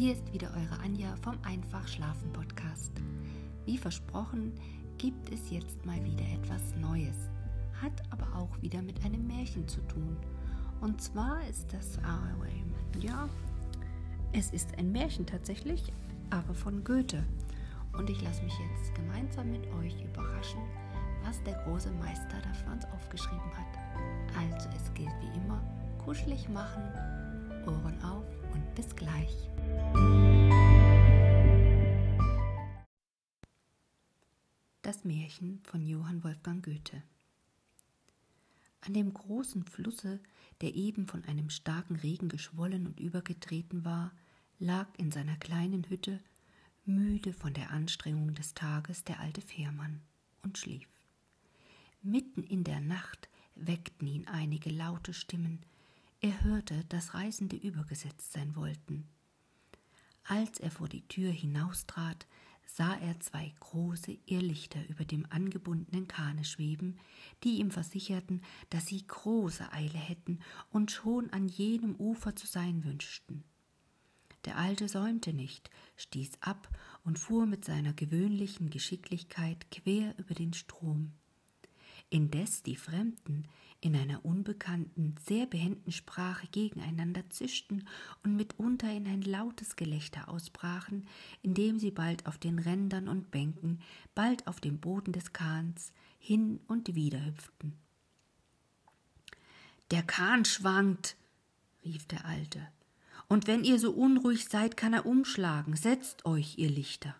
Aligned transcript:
Hier 0.00 0.14
ist 0.14 0.32
wieder 0.32 0.48
eure 0.56 0.82
Anja 0.82 1.14
vom 1.16 1.36
Einfach 1.42 1.86
Schlafen 1.86 2.32
Podcast. 2.32 2.92
Wie 3.66 3.76
versprochen, 3.76 4.54
gibt 4.96 5.30
es 5.30 5.50
jetzt 5.50 5.84
mal 5.84 6.02
wieder 6.02 6.24
etwas 6.24 6.74
Neues, 6.80 7.28
hat 7.82 8.02
aber 8.08 8.34
auch 8.34 8.62
wieder 8.62 8.80
mit 8.80 9.04
einem 9.04 9.26
Märchen 9.26 9.68
zu 9.68 9.82
tun. 9.88 10.16
Und 10.80 11.02
zwar 11.02 11.46
ist 11.50 11.70
das, 11.74 11.98
äh, 11.98 12.98
ja, 12.98 13.28
es 14.32 14.50
ist 14.52 14.78
ein 14.78 14.90
Märchen 14.90 15.26
tatsächlich, 15.26 15.92
aber 16.30 16.54
von 16.54 16.82
Goethe. 16.82 17.22
Und 17.92 18.08
ich 18.08 18.22
lasse 18.22 18.42
mich 18.42 18.54
jetzt 18.58 18.94
gemeinsam 18.94 19.50
mit 19.50 19.66
euch 19.74 20.02
überraschen, 20.02 20.62
was 21.26 21.42
der 21.42 21.62
große 21.64 21.90
Meister 21.90 22.40
da 22.42 22.54
für 22.54 22.70
uns 22.72 22.86
aufgeschrieben 22.86 23.52
hat. 23.54 23.78
Also 24.34 24.66
es 24.74 24.94
gilt 24.94 25.12
wie 25.20 25.38
immer, 25.38 25.62
kuschelig 25.98 26.48
machen, 26.48 26.84
Ohren 27.66 28.02
auf 28.02 28.39
und 28.52 28.74
bis 28.74 28.94
gleich. 28.96 29.36
Das 34.82 35.04
Märchen 35.04 35.60
von 35.64 35.86
Johann 35.86 36.24
Wolfgang 36.24 36.64
Goethe. 36.64 37.02
An 38.80 38.94
dem 38.94 39.12
großen 39.12 39.64
Flusse, 39.64 40.20
der 40.62 40.74
eben 40.74 41.06
von 41.06 41.24
einem 41.24 41.50
starken 41.50 41.96
Regen 41.96 42.28
geschwollen 42.28 42.86
und 42.86 42.98
übergetreten 42.98 43.84
war, 43.84 44.12
lag 44.58 44.88
in 44.96 45.10
seiner 45.10 45.36
kleinen 45.36 45.88
Hütte, 45.88 46.20
müde 46.84 47.32
von 47.32 47.52
der 47.54 47.70
Anstrengung 47.70 48.34
des 48.34 48.54
Tages, 48.54 49.04
der 49.04 49.20
alte 49.20 49.40
Fährmann 49.40 50.00
und 50.42 50.58
schlief. 50.58 50.88
Mitten 52.02 52.42
in 52.42 52.64
der 52.64 52.80
Nacht 52.80 53.28
weckten 53.54 54.06
ihn 54.06 54.26
einige 54.26 54.70
laute 54.70 55.12
Stimmen. 55.12 55.60
Er 56.22 56.44
hörte, 56.44 56.84
dass 56.90 57.14
Reisende 57.14 57.56
übergesetzt 57.56 58.32
sein 58.32 58.54
wollten. 58.54 59.08
Als 60.24 60.60
er 60.60 60.70
vor 60.70 60.86
die 60.86 61.08
Tür 61.08 61.30
hinaustrat, 61.30 62.26
sah 62.66 62.94
er 62.94 63.18
zwei 63.20 63.52
große 63.58 64.18
Irrlichter 64.26 64.86
über 64.88 65.06
dem 65.06 65.26
angebundenen 65.30 66.08
Kahne 66.08 66.44
schweben, 66.44 66.98
die 67.42 67.58
ihm 67.58 67.70
versicherten, 67.70 68.42
dass 68.68 68.86
sie 68.86 69.04
große 69.06 69.72
Eile 69.72 69.98
hätten 69.98 70.40
und 70.70 70.90
schon 70.90 71.30
an 71.30 71.48
jenem 71.48 71.96
Ufer 71.96 72.36
zu 72.36 72.46
sein 72.46 72.84
wünschten. 72.84 73.42
Der 74.44 74.58
Alte 74.58 74.88
säumte 74.88 75.32
nicht, 75.32 75.70
stieß 75.96 76.32
ab 76.40 76.68
und 77.02 77.18
fuhr 77.18 77.46
mit 77.46 77.64
seiner 77.64 77.94
gewöhnlichen 77.94 78.68
Geschicklichkeit 78.70 79.70
quer 79.70 80.14
über 80.18 80.34
den 80.34 80.52
Strom. 80.52 81.12
Indes 82.08 82.62
die 82.62 82.76
Fremden 82.76 83.46
in 83.80 83.96
einer 83.96 84.24
unbekannten, 84.24 85.14
sehr 85.26 85.46
behenden 85.46 85.92
Sprache 85.92 86.46
gegeneinander 86.48 87.28
zischten 87.30 87.88
und 88.22 88.36
mitunter 88.36 88.92
in 88.92 89.06
ein 89.06 89.22
lautes 89.22 89.76
Gelächter 89.76 90.28
ausbrachen, 90.28 91.06
indem 91.42 91.78
sie 91.78 91.90
bald 91.90 92.26
auf 92.26 92.38
den 92.38 92.58
Rändern 92.58 93.08
und 93.08 93.30
Bänken, 93.30 93.80
bald 94.14 94.46
auf 94.46 94.60
dem 94.60 94.78
Boden 94.78 95.12
des 95.12 95.32
Kahns 95.32 95.92
hin 96.18 96.60
und 96.68 96.94
wider 96.94 97.24
hüpften. 97.24 97.72
Der 99.90 100.02
Kahn 100.02 100.44
schwankt, 100.44 101.16
rief 101.84 102.06
der 102.06 102.26
Alte, 102.26 102.68
und 103.28 103.46
wenn 103.46 103.62
ihr 103.62 103.78
so 103.78 103.92
unruhig 103.92 104.48
seid, 104.48 104.76
kann 104.76 104.92
er 104.92 105.06
umschlagen. 105.06 105.76
Setzt 105.76 106.26
euch, 106.26 106.58
ihr 106.58 106.68
Lichter. 106.68 107.14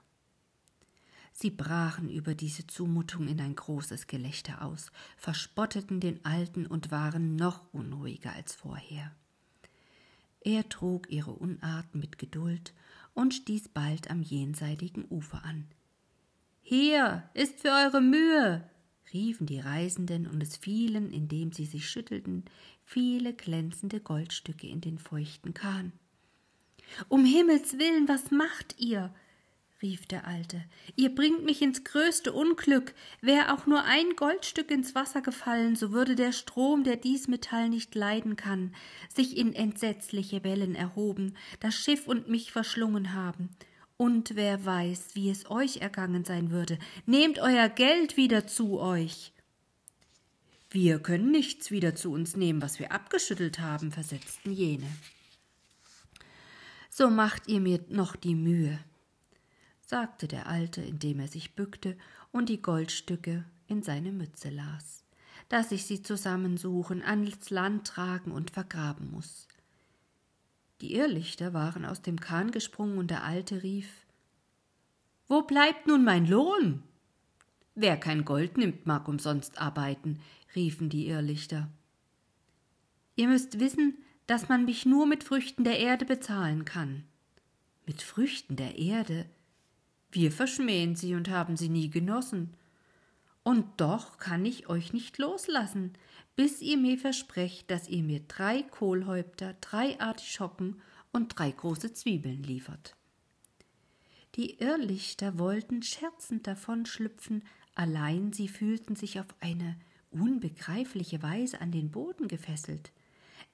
Sie 1.42 1.48
brachen 1.48 2.10
über 2.10 2.34
diese 2.34 2.66
Zumutung 2.66 3.26
in 3.26 3.40
ein 3.40 3.54
großes 3.54 4.06
Gelächter 4.06 4.60
aus, 4.60 4.92
verspotteten 5.16 5.98
den 5.98 6.22
Alten 6.22 6.66
und 6.66 6.90
waren 6.90 7.34
noch 7.36 7.72
unruhiger 7.72 8.34
als 8.34 8.54
vorher. 8.54 9.10
Er 10.42 10.68
trug 10.68 11.10
ihre 11.10 11.30
Unarten 11.32 11.98
mit 11.98 12.18
Geduld 12.18 12.74
und 13.14 13.32
stieß 13.32 13.68
bald 13.68 14.10
am 14.10 14.20
jenseitigen 14.20 15.06
Ufer 15.08 15.42
an. 15.42 15.66
Hier 16.60 17.30
ist 17.32 17.60
für 17.60 17.70
eure 17.70 18.02
Mühe, 18.02 18.68
riefen 19.14 19.46
die 19.46 19.60
Reisenden, 19.60 20.26
und 20.26 20.42
es 20.42 20.58
fielen, 20.58 21.10
indem 21.10 21.52
sie 21.52 21.64
sich 21.64 21.88
schüttelten, 21.88 22.44
viele 22.84 23.32
glänzende 23.32 24.00
Goldstücke 24.00 24.66
in 24.66 24.82
den 24.82 24.98
feuchten 24.98 25.54
Kahn. 25.54 25.92
Um 27.08 27.24
Himmels 27.24 27.78
willen, 27.78 28.08
was 28.08 28.30
macht 28.30 28.78
ihr? 28.78 29.14
Rief 29.82 30.06
der 30.06 30.26
Alte, 30.26 30.62
ihr 30.96 31.14
bringt 31.14 31.44
mich 31.44 31.62
ins 31.62 31.84
größte 31.84 32.32
Unglück. 32.32 32.94
Wär 33.20 33.54
auch 33.54 33.66
nur 33.66 33.84
ein 33.84 34.14
Goldstück 34.16 34.70
ins 34.70 34.94
Wasser 34.94 35.22
gefallen, 35.22 35.76
so 35.76 35.92
würde 35.92 36.16
der 36.16 36.32
Strom, 36.32 36.84
der 36.84 36.96
dies 36.96 37.28
Metall 37.28 37.68
nicht 37.68 37.94
leiden 37.94 38.36
kann, 38.36 38.74
sich 39.14 39.36
in 39.36 39.54
entsetzliche 39.54 40.44
Wellen 40.44 40.74
erhoben, 40.74 41.34
das 41.60 41.74
Schiff 41.74 42.06
und 42.06 42.28
mich 42.28 42.52
verschlungen 42.52 43.14
haben. 43.14 43.50
Und 43.96 44.36
wer 44.36 44.64
weiß, 44.64 45.14
wie 45.14 45.30
es 45.30 45.50
euch 45.50 45.78
ergangen 45.78 46.24
sein 46.24 46.50
würde. 46.50 46.78
Nehmt 47.06 47.38
euer 47.38 47.68
Geld 47.68 48.16
wieder 48.16 48.46
zu 48.46 48.80
euch. 48.80 49.32
Wir 50.70 51.00
können 51.00 51.30
nichts 51.30 51.70
wieder 51.70 51.94
zu 51.94 52.12
uns 52.12 52.36
nehmen, 52.36 52.62
was 52.62 52.78
wir 52.78 52.92
abgeschüttelt 52.92 53.58
haben, 53.58 53.92
versetzten 53.92 54.52
jene. 54.52 54.86
So 56.90 57.10
macht 57.10 57.48
ihr 57.48 57.60
mir 57.60 57.80
noch 57.88 58.14
die 58.16 58.34
Mühe 58.34 58.78
sagte 59.90 60.28
der 60.28 60.46
Alte, 60.46 60.80
indem 60.80 61.18
er 61.18 61.26
sich 61.26 61.56
bückte 61.56 61.96
und 62.30 62.48
die 62.48 62.62
Goldstücke 62.62 63.44
in 63.66 63.82
seine 63.82 64.12
Mütze 64.12 64.48
las, 64.48 65.04
dass 65.48 65.72
ich 65.72 65.84
sie 65.84 66.00
zusammensuchen, 66.00 67.02
ans 67.02 67.50
Land 67.50 67.88
tragen 67.88 68.30
und 68.30 68.52
vergraben 68.52 69.10
muss. 69.10 69.48
Die 70.80 70.94
Irrlichter 70.94 71.52
waren 71.54 71.84
aus 71.84 72.02
dem 72.02 72.20
Kahn 72.20 72.52
gesprungen 72.52 72.98
und 72.98 73.10
der 73.10 73.24
Alte 73.24 73.64
rief 73.64 74.06
Wo 75.26 75.42
bleibt 75.42 75.88
nun 75.88 76.04
mein 76.04 76.24
Lohn? 76.24 76.84
Wer 77.74 77.96
kein 77.96 78.24
Gold 78.24 78.58
nimmt, 78.58 78.86
mag 78.86 79.08
umsonst 79.08 79.60
arbeiten, 79.60 80.20
riefen 80.54 80.88
die 80.88 81.08
Irrlichter. 81.08 81.68
Ihr 83.16 83.26
müsst 83.26 83.58
wissen, 83.58 83.98
dass 84.28 84.48
man 84.48 84.66
mich 84.66 84.86
nur 84.86 85.06
mit 85.06 85.24
Früchten 85.24 85.64
der 85.64 85.80
Erde 85.80 86.04
bezahlen 86.04 86.64
kann. 86.64 87.02
Mit 87.86 88.02
Früchten 88.02 88.54
der 88.54 88.78
Erde? 88.78 89.26
Wir 90.12 90.32
verschmähen 90.32 90.96
sie 90.96 91.14
und 91.14 91.28
haben 91.28 91.56
sie 91.56 91.68
nie 91.68 91.90
genossen. 91.90 92.54
Und 93.42 93.80
doch 93.80 94.18
kann 94.18 94.44
ich 94.44 94.68
euch 94.68 94.92
nicht 94.92 95.18
loslassen, 95.18 95.92
bis 96.36 96.60
ihr 96.60 96.76
mir 96.76 96.98
versprecht, 96.98 97.70
dass 97.70 97.88
ihr 97.88 98.02
mir 98.02 98.20
drei 98.20 98.62
Kohlhäupter, 98.62 99.54
drei 99.60 99.98
Artischocken 100.00 100.80
und 101.12 101.38
drei 101.38 101.50
große 101.50 101.92
Zwiebeln 101.92 102.42
liefert. 102.42 102.96
Die 104.36 104.60
Irrlichter 104.60 105.38
wollten 105.38 105.82
scherzend 105.82 106.46
davonschlüpfen, 106.46 107.42
allein 107.74 108.32
sie 108.32 108.48
fühlten 108.48 108.94
sich 108.94 109.18
auf 109.18 109.26
eine 109.40 109.76
unbegreifliche 110.10 111.22
Weise 111.22 111.60
an 111.60 111.72
den 111.72 111.90
Boden 111.90 112.28
gefesselt. 112.28 112.92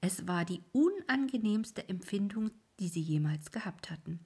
Es 0.01 0.27
war 0.27 0.45
die 0.45 0.63
unangenehmste 0.73 1.89
Empfindung, 1.89 2.51
die 2.79 2.89
sie 2.89 3.01
jemals 3.01 3.51
gehabt 3.51 3.91
hatten. 3.91 4.21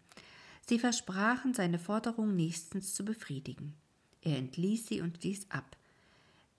Sie 0.67 0.79
versprachen, 0.79 1.55
seine 1.55 1.79
Forderung 1.79 2.37
nächstens 2.37 2.95
zu 2.95 3.05
befriedigen. 3.05 3.75
Er 4.23 4.37
entließ 4.37 4.87
sie 4.87 5.01
und 5.01 5.17
stieß 5.17 5.51
ab. 5.51 5.77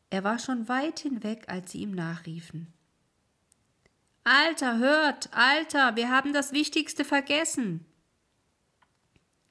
Er 0.10 0.24
war 0.24 0.40
schon 0.40 0.68
weit 0.68 1.00
hinweg, 1.00 1.46
als 1.48 1.72
sie 1.72 1.82
ihm 1.82 1.92
nachriefen. 1.92 2.68
Alter, 4.24 4.78
hört, 4.78 5.30
Alter, 5.34 5.96
wir 5.96 6.10
haben 6.10 6.34
das 6.34 6.52
Wichtigste 6.52 7.06
vergessen. 7.06 7.86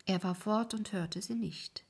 Er 0.07 0.23
war 0.23 0.35
fort 0.35 0.75
und 0.75 0.93
hörte 0.93 1.23
sie 1.23 1.35
nicht. 1.35 1.85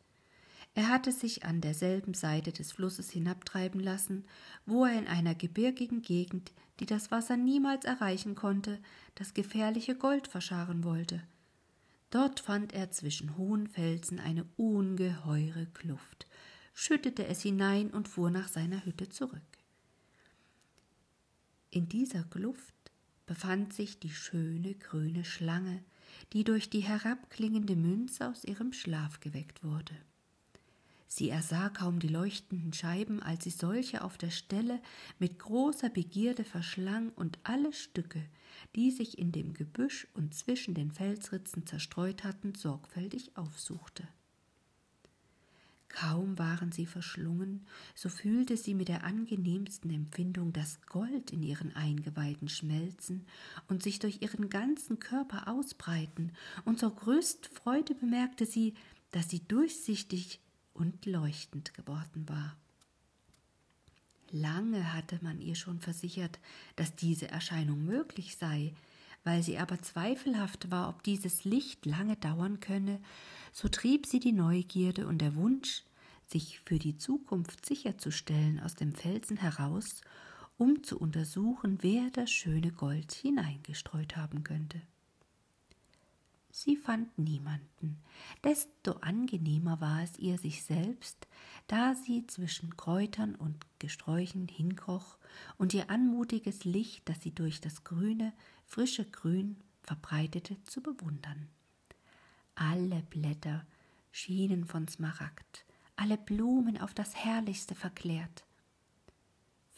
Er 0.75 0.89
hatte 0.89 1.11
sich 1.11 1.45
an 1.45 1.61
derselben 1.61 2.15
Seite 2.15 2.53
des 2.53 2.73
Flusses 2.73 3.11
hinabtreiben 3.11 3.81
lassen, 3.81 4.25
wo 4.67 4.85
er 4.85 4.99
in 4.99 5.09
einer 5.09 5.35
gebirgigen 5.35 6.01
Gegend, 6.03 6.53
die 6.79 6.87
das 6.87 7.11
Wasser 7.11 7.37
niemals 7.37 7.85
erreichen 7.85 8.35
konnte, 8.35 8.79
das 9.15 9.35
gefährliche 9.35 9.95
Gold 9.95 10.29
verscharren 10.29 10.85
wollte. 10.85 11.23
Dort 12.11 12.41
fand 12.41 12.73
er 12.73 12.91
zwischen 12.91 13.37
hohen 13.37 13.69
Felsen 13.69 14.19
eine 14.19 14.45
ungeheure 14.57 15.67
Kluft, 15.67 16.27
schüttete 16.75 17.27
es 17.27 17.43
hinein 17.43 17.91
und 17.91 18.09
fuhr 18.09 18.31
nach 18.31 18.49
seiner 18.49 18.85
Hütte 18.85 19.09
zurück. 19.09 19.41
In 21.71 21.89
dieser 21.89 22.25
Kluft 22.25 22.75
befand 23.27 23.73
sich 23.73 24.01
die 24.01 24.11
schöne 24.11 24.75
grüne 24.75 25.25
Schlange, 25.25 25.85
die 26.33 26.43
durch 26.43 26.69
die 26.69 26.81
herabklingende 26.81 27.77
Münze 27.77 28.29
aus 28.29 28.43
ihrem 28.43 28.73
Schlaf 28.73 29.21
geweckt 29.21 29.63
wurde. 29.63 29.95
Sie 31.07 31.29
ersah 31.29 31.69
kaum 31.69 32.01
die 32.01 32.09
leuchtenden 32.09 32.73
Scheiben, 32.73 33.23
als 33.23 33.45
sie 33.45 33.51
solche 33.51 34.03
auf 34.03 34.19
der 34.19 34.31
Stelle 34.31 34.81
mit 35.19 35.39
großer 35.39 35.91
Begierde 35.91 36.45
verschlang 36.45 37.11
und 37.11 37.39
alle 37.45 37.73
Stücke, 37.73 38.23
die 38.77 38.91
sich 38.91 39.19
in 39.19 39.33
dem 39.33 39.53
Gebüsch 39.53 40.07
und 40.15 40.35
zwischen 40.35 40.75
den 40.75 40.93
Felsritzen 40.93 41.67
zerstreut 41.67 42.25
hatten, 42.25 42.55
sorgfältig 42.55 43.37
aufsuchte. 43.37 44.07
Kaum 45.91 46.39
waren 46.39 46.71
sie 46.71 46.87
verschlungen, 46.87 47.67
so 47.97 48.09
fühlte 48.09 48.57
sie 48.57 48.75
mit 48.75 48.89
der 48.89 49.03
angenehmsten 49.03 49.91
Empfindung 49.91 50.53
das 50.53 50.81
Gold 50.87 51.33
in 51.33 51.43
ihren 51.43 51.75
Eingeweiden 51.75 52.49
schmelzen 52.49 53.27
und 53.69 53.83
sich 53.83 53.99
durch 53.99 54.23
ihren 54.23 54.49
ganzen 54.51 55.01
Körper 55.01 55.49
ausbreiten, 55.49 56.33
und 56.65 56.79
zur 56.79 56.95
größten 56.95 57.53
Freude 57.53 57.95
bemerkte 57.95 58.47
sie, 58.47 58.75
dass 59.11 59.29
sie 59.29 59.41
durchsichtig 59.41 60.41
und 60.73 61.07
leuchtend 61.07 61.75
geworden 61.75 62.29
war. 62.29 62.57
Lange 64.33 64.93
hatte 64.93 65.19
man 65.23 65.41
ihr 65.41 65.55
schon 65.55 65.81
versichert, 65.81 66.39
dass 66.77 66.95
diese 66.95 67.29
Erscheinung 67.29 67.85
möglich 67.85 68.37
sei, 68.37 68.73
weil 69.25 69.43
sie 69.43 69.59
aber 69.59 69.81
zweifelhaft 69.81 70.71
war, 70.71 70.89
ob 70.89 71.03
dieses 71.03 71.45
Licht 71.45 71.85
lange 71.85 72.17
dauern 72.17 72.61
könne, 72.61 73.01
so 73.53 73.69
trieb 73.69 74.07
sie 74.07 74.21
die 74.21 74.33
Neugierde 74.33 75.07
und 75.07 75.19
der 75.19 75.35
Wunsch, 75.35 75.83
sich 76.27 76.61
für 76.65 76.79
die 76.79 76.97
Zukunft 76.97 77.67
sicherzustellen, 77.67 78.61
aus 78.61 78.77
dem 78.77 78.95
Felsen 78.95 79.37
heraus, 79.37 80.01
um 80.59 80.83
zu 80.85 80.99
untersuchen, 80.99 81.79
wer 81.81 82.11
das 82.11 82.31
schöne 82.31 82.71
Gold 82.71 83.13
hineingestreut 83.13 84.17
haben 84.17 84.45
könnte. 84.45 84.81
Sie 86.53 86.77
fand 86.77 87.17
niemanden. 87.17 88.03
Desto 88.43 88.93
angenehmer 89.01 89.81
war 89.81 90.03
es 90.03 90.19
ihr 90.19 90.39
sich 90.39 90.63
selbst, 90.65 91.29
da 91.69 91.95
sie 91.95 92.27
zwischen 92.27 92.77
Kräutern 92.77 93.37
und 93.37 93.67
Gesträuchen 93.79 94.49
hinkroch 94.49 95.17
und 95.59 95.75
ihr 95.75 95.91
anmutiges 95.91 96.65
Licht, 96.65 97.09
das 97.09 97.23
sie 97.23 97.33
durch 97.33 97.61
das 97.61 97.85
grüne, 97.85 98.33
frische 98.67 99.05
Grün 99.05 99.57
verbreitete, 99.83 100.63
zu 100.65 100.83
bewundern. 100.83 101.49
Alle 102.57 103.03
Blätter 103.11 103.65
schienen 104.11 104.65
von 104.65 104.89
Smaragd, 104.89 105.65
alle 105.97 106.19
Blumen 106.19 106.79
auf 106.79 106.95
das 106.95 107.15
Herrlichste 107.15 107.75
verklärt. 107.75 108.45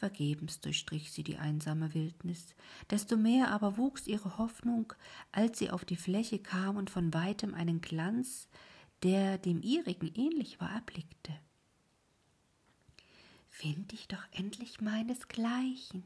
Vergebens 0.03 0.59
durchstrich 0.59 1.13
sie 1.13 1.23
die 1.23 1.37
einsame 1.37 1.95
Wildnis, 1.95 2.57
desto 2.91 3.17
mehr 3.17 3.53
aber 3.53 3.77
wuchs 3.77 4.09
ihre 4.09 4.37
Hoffnung, 4.37 4.93
als 5.31 5.61
sie 5.61 5.71
auf 5.71 5.85
die 5.85 5.95
Fläche 5.95 6.41
kam 6.41 6.77
und 6.77 6.91
von 6.91 7.15
weitem 7.15 7.55
einen 7.55 7.81
Glanz, 7.81 8.49
der 9.05 9.39
dem 9.39 9.63
ihrigen 9.63 10.13
ähnlich 10.17 10.61
war, 10.61 10.73
erblickte. 10.73 11.33
Find 13.49 13.93
ich 13.93 14.09
doch 14.09 14.25
endlich 14.33 14.81
meinesgleichen, 14.81 16.03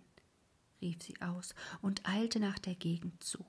rief 0.82 1.02
sie 1.02 1.18
aus 1.22 1.54
und 1.80 2.06
eilte 2.06 2.38
nach 2.38 2.58
der 2.58 2.74
Gegend 2.74 3.24
zu. 3.24 3.46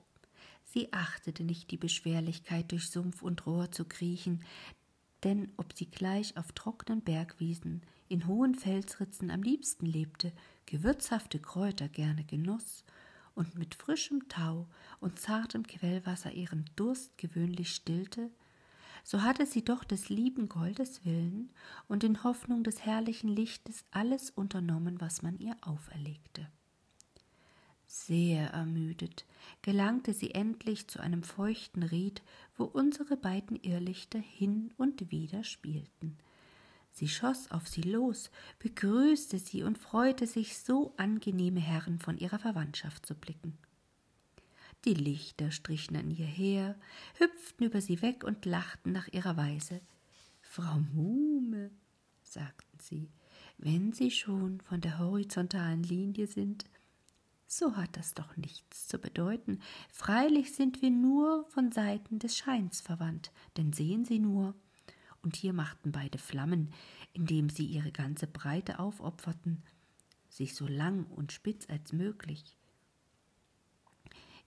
Sie 0.64 0.94
achtete 0.94 1.44
nicht 1.44 1.70
die 1.70 1.76
Beschwerlichkeit, 1.76 2.72
durch 2.72 2.88
Sumpf 2.88 3.20
und 3.20 3.44
Rohr 3.44 3.70
zu 3.70 3.84
kriechen, 3.84 4.42
denn 5.24 5.52
ob 5.58 5.76
sie 5.76 5.90
gleich 5.90 6.38
auf 6.38 6.52
trockenen 6.52 7.02
Bergwiesen 7.02 7.82
in 8.08 8.26
hohen 8.26 8.54
Felsritzen 8.54 9.30
am 9.30 9.42
liebsten 9.42 9.86
lebte, 9.86 10.32
gewürzhafte 10.66 11.38
Kräuter 11.38 11.88
gerne 11.88 12.24
genoss 12.24 12.84
und 13.34 13.56
mit 13.56 13.74
frischem 13.74 14.28
Tau 14.28 14.66
und 15.00 15.18
zartem 15.18 15.66
Quellwasser 15.66 16.32
ihren 16.32 16.68
Durst 16.76 17.16
gewöhnlich 17.18 17.74
stillte, 17.74 18.30
so 19.04 19.22
hatte 19.22 19.46
sie 19.46 19.64
doch 19.64 19.84
des 19.84 20.08
lieben 20.08 20.48
Goldes 20.48 21.04
willen 21.04 21.50
und 21.86 22.04
in 22.04 22.24
Hoffnung 22.24 22.64
des 22.64 22.84
herrlichen 22.84 23.28
Lichtes 23.28 23.84
alles 23.90 24.30
unternommen, 24.30 25.00
was 25.00 25.22
man 25.22 25.38
ihr 25.38 25.56
auferlegte. 25.62 26.48
Sehr 27.86 28.50
ermüdet 28.50 29.24
gelangte 29.62 30.12
sie 30.12 30.32
endlich 30.32 30.88
zu 30.88 31.00
einem 31.00 31.22
feuchten 31.22 31.82
Ried, 31.82 32.22
wo 32.56 32.64
unsere 32.64 33.16
beiden 33.16 33.56
Irrlichter 33.56 34.18
hin 34.18 34.72
und 34.76 35.10
wieder 35.10 35.42
spielten, 35.42 36.18
Sie 36.98 37.06
schoss 37.06 37.48
auf 37.52 37.68
sie 37.68 37.82
los, 37.82 38.28
begrüßte 38.58 39.38
sie 39.38 39.62
und 39.62 39.78
freute 39.78 40.26
sich, 40.26 40.58
so 40.58 40.94
angenehme 40.96 41.60
Herren 41.60 42.00
von 42.00 42.18
ihrer 42.18 42.40
Verwandtschaft 42.40 43.06
zu 43.06 43.14
blicken. 43.14 43.56
Die 44.84 44.94
Lichter 44.94 45.52
strichen 45.52 45.94
an 45.94 46.10
ihr 46.10 46.26
her, 46.26 46.74
hüpften 47.18 47.66
über 47.66 47.80
sie 47.80 48.02
weg 48.02 48.24
und 48.24 48.44
lachten 48.46 48.90
nach 48.90 49.06
ihrer 49.12 49.36
Weise. 49.36 49.80
Frau 50.40 50.80
Muhme, 50.92 51.70
sagten 52.24 52.80
sie, 52.80 53.08
wenn 53.58 53.92
Sie 53.92 54.10
schon 54.10 54.60
von 54.62 54.80
der 54.80 54.98
horizontalen 54.98 55.84
Linie 55.84 56.26
sind, 56.26 56.64
so 57.46 57.76
hat 57.76 57.96
das 57.96 58.14
doch 58.14 58.36
nichts 58.36 58.88
zu 58.88 58.98
bedeuten. 58.98 59.60
Freilich 59.92 60.52
sind 60.52 60.82
wir 60.82 60.90
nur 60.90 61.44
von 61.50 61.70
Seiten 61.70 62.18
des 62.18 62.36
Scheins 62.36 62.80
verwandt, 62.80 63.30
denn 63.56 63.72
sehen 63.72 64.04
Sie 64.04 64.18
nur, 64.18 64.56
und 65.22 65.36
hier 65.36 65.52
machten 65.52 65.92
beide 65.92 66.18
Flammen, 66.18 66.72
indem 67.12 67.48
sie 67.48 67.66
ihre 67.66 67.92
ganze 67.92 68.26
Breite 68.26 68.78
aufopferten, 68.78 69.62
sich 70.28 70.54
so 70.54 70.66
lang 70.66 71.04
und 71.06 71.32
spitz 71.32 71.68
als 71.68 71.92
möglich. 71.92 72.56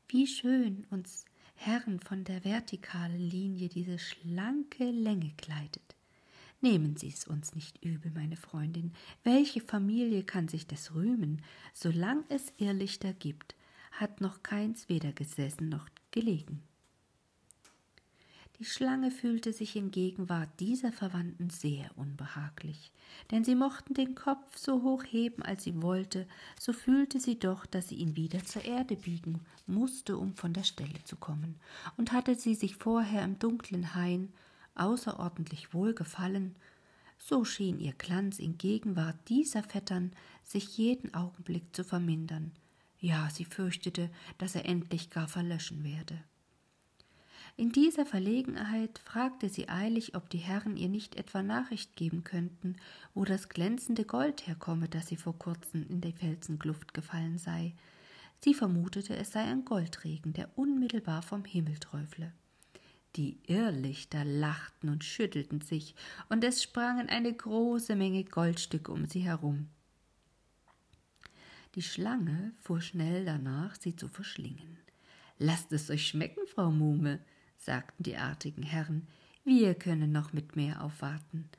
Wie 0.08 0.28
schön 0.28 0.86
uns 0.90 1.26
Herren 1.56 2.00
von 2.00 2.24
der 2.24 2.44
vertikalen 2.44 3.20
Linie 3.20 3.70
diese 3.70 4.00
schlanke 4.00 4.90
Länge 4.90 5.32
kleidet. 5.38 5.96
Nehmen 6.60 6.96
Sie 6.96 7.08
es 7.08 7.26
uns 7.26 7.56
nicht 7.56 7.84
übel, 7.84 8.12
meine 8.12 8.36
Freundin. 8.36 8.94
Welche 9.24 9.62
Familie 9.62 10.24
kann 10.24 10.48
sich 10.48 10.68
des 10.68 10.94
rühmen? 10.94 11.42
Solang 11.74 12.24
es 12.30 12.54
Irrlichter 12.58 13.14
gibt, 13.14 13.56
hat 13.92 14.22
noch 14.22 14.44
keins 14.44 14.90
weder 14.90 15.12
gesessen 15.12 15.70
noch 15.70 15.88
gelegen. 16.12 16.62
Die 18.62 18.68
Schlange 18.68 19.10
fühlte 19.10 19.54
sich 19.54 19.76
in 19.76 19.90
Gegenwart 19.90 20.60
dieser 20.60 20.92
Verwandten 20.92 21.50
sehr 21.50 21.90
unbehaglich, 21.98 22.92
denn 23.32 23.44
sie 23.44 23.56
mochten 23.56 23.96
den 23.96 24.14
Kopf 24.14 24.56
so 24.56 24.84
hoch 24.84 25.04
heben, 25.04 25.42
als 25.42 25.64
sie 25.64 25.82
wollte, 25.82 26.28
so 26.60 26.72
fühlte 26.72 27.20
sie 27.20 27.40
doch, 27.40 27.66
dass 27.66 27.88
sie 27.88 27.96
ihn 27.96 28.16
wieder 28.16 28.46
zur 28.46 28.64
Erde 28.64 28.98
biegen 28.98 29.40
musste, 29.66 30.16
um 30.16 30.36
von 30.36 30.54
der 30.54 30.62
Stelle 30.62 31.04
zu 31.06 31.16
kommen, 31.16 31.56
und 31.98 32.12
hatte 32.12 32.36
sie 32.36 32.54
sich 32.54 32.76
vorher 32.76 33.24
im 33.24 33.40
dunklen 33.40 33.96
Hain 33.96 34.32
außerordentlich 34.76 35.74
wohl 35.74 35.96
gefallen, 35.96 36.56
so 37.18 37.44
schien 37.44 37.80
ihr 37.80 37.94
Glanz 37.94 38.38
in 38.38 38.60
Gegenwart 38.60 39.18
dieser 39.28 39.64
Vettern 39.64 40.12
sich 40.44 40.78
jeden 40.78 41.16
Augenblick 41.16 41.76
zu 41.76 41.84
vermindern, 41.84 42.52
ja, 43.00 43.28
sie 43.32 43.46
fürchtete, 43.46 44.12
dass 44.38 44.54
er 44.54 44.66
endlich 44.66 45.10
gar 45.10 45.28
verlöschen 45.28 45.84
werde. 45.84 46.22
In 47.58 47.72
dieser 47.72 48.06
Verlegenheit 48.06 49.00
fragte 49.00 49.50
sie 49.50 49.70
eilig, 49.70 50.16
ob 50.16 50.30
die 50.30 50.38
Herren 50.38 50.78
ihr 50.78 50.90
nicht 50.90 51.16
etwa 51.16 51.44
Nachricht 51.44 51.96
geben 51.96 52.24
könnten, 52.24 52.78
wo 53.14 53.26
das 53.26 53.50
glänzende 53.50 54.06
Gold 54.06 54.48
herkomme, 54.48 54.88
das 54.88 55.08
sie 55.08 55.18
vor 55.18 55.38
kurzem 55.38 55.86
in 55.90 56.02
die 56.02 56.14
Felsenkluft 56.14 56.94
gefallen 56.94 57.38
sei. 57.38 57.74
Sie 58.40 58.54
vermutete, 58.54 59.16
es 59.16 59.32
sei 59.32 59.42
ein 59.42 59.66
Goldregen, 59.66 60.34
der 60.34 60.50
unmittelbar 60.58 61.22
vom 61.22 61.46
Himmel 61.46 61.78
träufle. 61.78 62.34
Die 63.16 63.38
Irrlichter 63.46 64.24
lachten 64.24 64.90
und 64.90 65.04
schüttelten 65.04 65.62
sich, 65.62 65.96
und 66.30 66.44
es 66.44 66.64
sprangen 66.64 67.10
eine 67.10 67.34
große 67.34 67.96
Menge 67.96 68.24
Goldstücke 68.24 68.92
um 68.92 69.06
sie 69.06 69.20
herum. 69.20 69.68
Die 71.76 71.82
Schlange 71.82 72.54
fuhr 72.60 72.82
schnell 72.82 73.26
danach, 73.26 73.76
sie 73.76 73.96
zu 73.96 74.08
verschlingen. 74.08 74.78
Lasst 75.38 75.72
es 75.72 75.90
euch 75.90 76.08
schmecken, 76.08 76.46
Frau 76.48 76.72
Muhme, 76.72 77.20
sagten 77.62 78.04
die 78.04 78.18
artigen 78.18 78.64
Herren, 78.64 79.08
wir 79.44 79.74
können 79.76 80.12
noch 80.12 80.34
mit 80.34 80.56
mehr 80.56 80.84
aufwarten. 80.84 81.50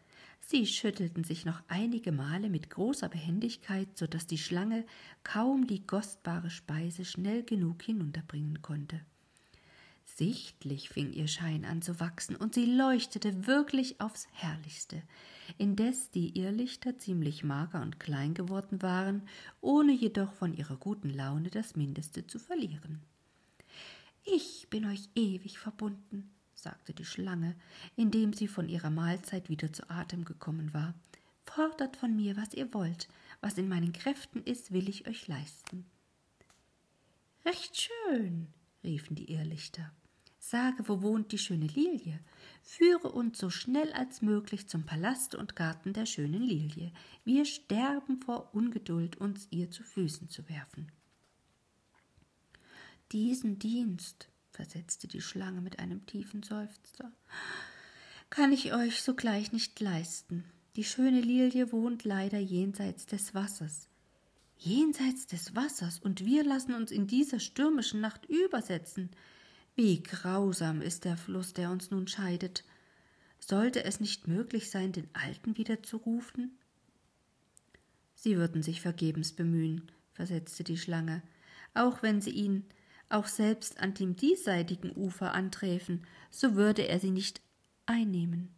Sie 0.40 0.66
schüttelten 0.66 1.25
sich 1.25 1.44
noch 1.44 1.62
einige 1.68 2.12
Male 2.12 2.50
mit 2.50 2.68
großer 2.68 3.09
Behendigkeit, 3.09 3.88
so 3.97 4.06
dass 4.06 4.26
die 4.26 4.38
Schlange 4.38 4.85
kaum 5.23 5.66
die 5.66 5.87
kostbare 5.87 6.50
Speise 6.50 7.04
schnell 7.04 7.44
genug 7.44 7.82
hinunterbringen 7.82 8.61
konnte. 8.61 9.00
Sichtlich 10.04 10.90
fing 10.90 11.12
ihr 11.12 11.28
Schein 11.28 11.64
an 11.64 11.80
zu 11.80 11.99
wachsen, 12.00 12.37
und 12.37 12.54
sie 12.54 12.66
leuchtete 12.66 13.47
wirklich 13.47 14.00
aufs 14.00 14.26
Herrlichste, 14.32 15.02
indes 15.59 16.11
die 16.11 16.37
Irrlichter 16.38 16.99
ziemlich 16.99 17.44
mager 17.44 17.80
und 17.80 18.00
klein 18.00 18.35
geworden 18.35 18.82
waren, 18.82 19.23
ohne 19.61 19.92
jedoch 19.92 20.32
von 20.32 20.52
ihrer 20.54 20.76
guten 20.76 21.11
Laune 21.11 21.50
das 21.50 21.76
Mindeste 21.76 22.26
zu 22.26 22.38
verlieren. 22.38 23.00
Ich 24.25 24.69
bin 24.71 24.85
euch 24.87 25.09
ewig 25.14 25.59
verbunden, 25.59 26.31
sagte 26.55 26.95
die 26.95 27.05
Schlange, 27.05 27.57
indem 27.97 28.33
sie 28.33 28.47
von 28.47 28.69
ihrer 28.69 28.91
Mahlzeit 28.91 29.49
wieder 29.49 29.73
zu 29.73 29.91
Atem 29.91 30.25
gekommen 30.25 30.73
war. 30.73 30.95
Fordert 31.45 31.97
von 31.97 32.14
mir, 32.14 32.37
was 32.37 32.55
ihr 32.55 32.73
wollt, 32.73 33.09
was 33.41 33.59
in 33.59 33.69
meinen 33.69 33.93
Kräften 33.93 34.43
ist, 34.45 34.73
will 34.73 34.88
ich 34.88 35.09
euch 35.09 35.26
leisten. 35.26 35.85
Recht 37.45 37.81
schön, 37.81 38.47
riefen 38.85 39.17
die 39.17 39.31
Irrlichter. 39.33 39.93
Sage, 40.38 40.88
wo 40.88 41.02
wohnt 41.02 41.33
die 41.33 41.38
schöne 41.38 41.67
Lilie? 41.67 42.21
Führe 42.62 43.11
uns 43.11 43.38
so 43.38 43.50
schnell 43.50 43.93
als 43.93 44.23
möglich 44.23 44.69
zum 44.69 44.85
Palast 44.85 45.35
und 45.35 45.57
Garten 45.57 45.93
der 45.93 46.07
schönen 46.07 46.43
Lilie. 46.43 46.93
Wir 47.25 47.45
sterben 47.45 48.21
vor 48.21 48.55
Ungeduld, 48.55 49.17
uns 49.17 49.49
ihr 49.50 49.71
zu 49.71 49.83
Füßen 49.83 50.29
zu 50.29 50.49
werfen. 50.49 50.91
Diesen 53.12 53.59
Dienst, 53.59 54.31
versetzte 54.52 55.07
die 55.07 55.21
Schlange 55.21 55.61
mit 55.61 55.78
einem 55.78 56.07
tiefen 56.07 56.42
Seufzer, 56.42 57.12
kann 58.31 58.52
ich 58.52 58.73
euch 58.73 59.02
sogleich 59.02 59.52
nicht 59.52 59.78
leisten. 59.81 60.45
Die 60.76 60.85
schöne 60.85 61.21
Lilie 61.21 61.73
wohnt 61.73 62.04
leider 62.04 62.38
jenseits 62.38 63.04
des 63.04 63.35
Wassers. 63.35 63.90
Jenseits 64.57 65.26
des 65.26 65.54
Wassers, 65.54 65.99
und 65.99 66.25
wir 66.25 66.42
lassen 66.42 66.73
uns 66.73 66.90
in 66.90 67.07
dieser 67.07 67.38
stürmischen 67.38 68.00
Nacht 68.00 68.25
übersetzen. 68.31 69.11
Wie 69.75 70.02
grausam 70.02 70.81
ist 70.81 71.04
der 71.04 71.19
Fluss, 71.19 71.52
der 71.52 71.71
uns 71.71 71.90
nun 71.90 72.09
scheidet. 72.09 72.64
Sollte 73.38 73.85
es 73.85 74.00
nicht 74.00 74.26
möglich 74.26 74.71
sein, 74.71 74.92
den 74.92 75.11
Alten 75.12 75.59
wieder 75.59 75.83
zu 75.83 75.99
rufen? 75.99 76.57
Sie 78.14 78.38
würden 78.38 78.62
sich 78.62 78.81
vergebens 78.81 79.33
bemühen, 79.33 79.92
versetzte 80.14 80.64
die 80.64 80.78
Schlange, 80.78 81.23
auch 81.75 82.02
wenn 82.02 82.23
sie 82.23 82.31
ihn 82.31 82.64
auch 83.12 83.26
selbst 83.26 83.81
an 83.81 83.95
dem 83.95 84.16
diesseitigen 84.16 84.92
Ufer 84.97 85.33
anträfen, 85.35 86.07
so 86.31 86.54
würde 86.54 86.88
er 86.88 86.99
sie 87.00 87.11
nicht 87.11 87.40
einnehmen. 87.87 88.54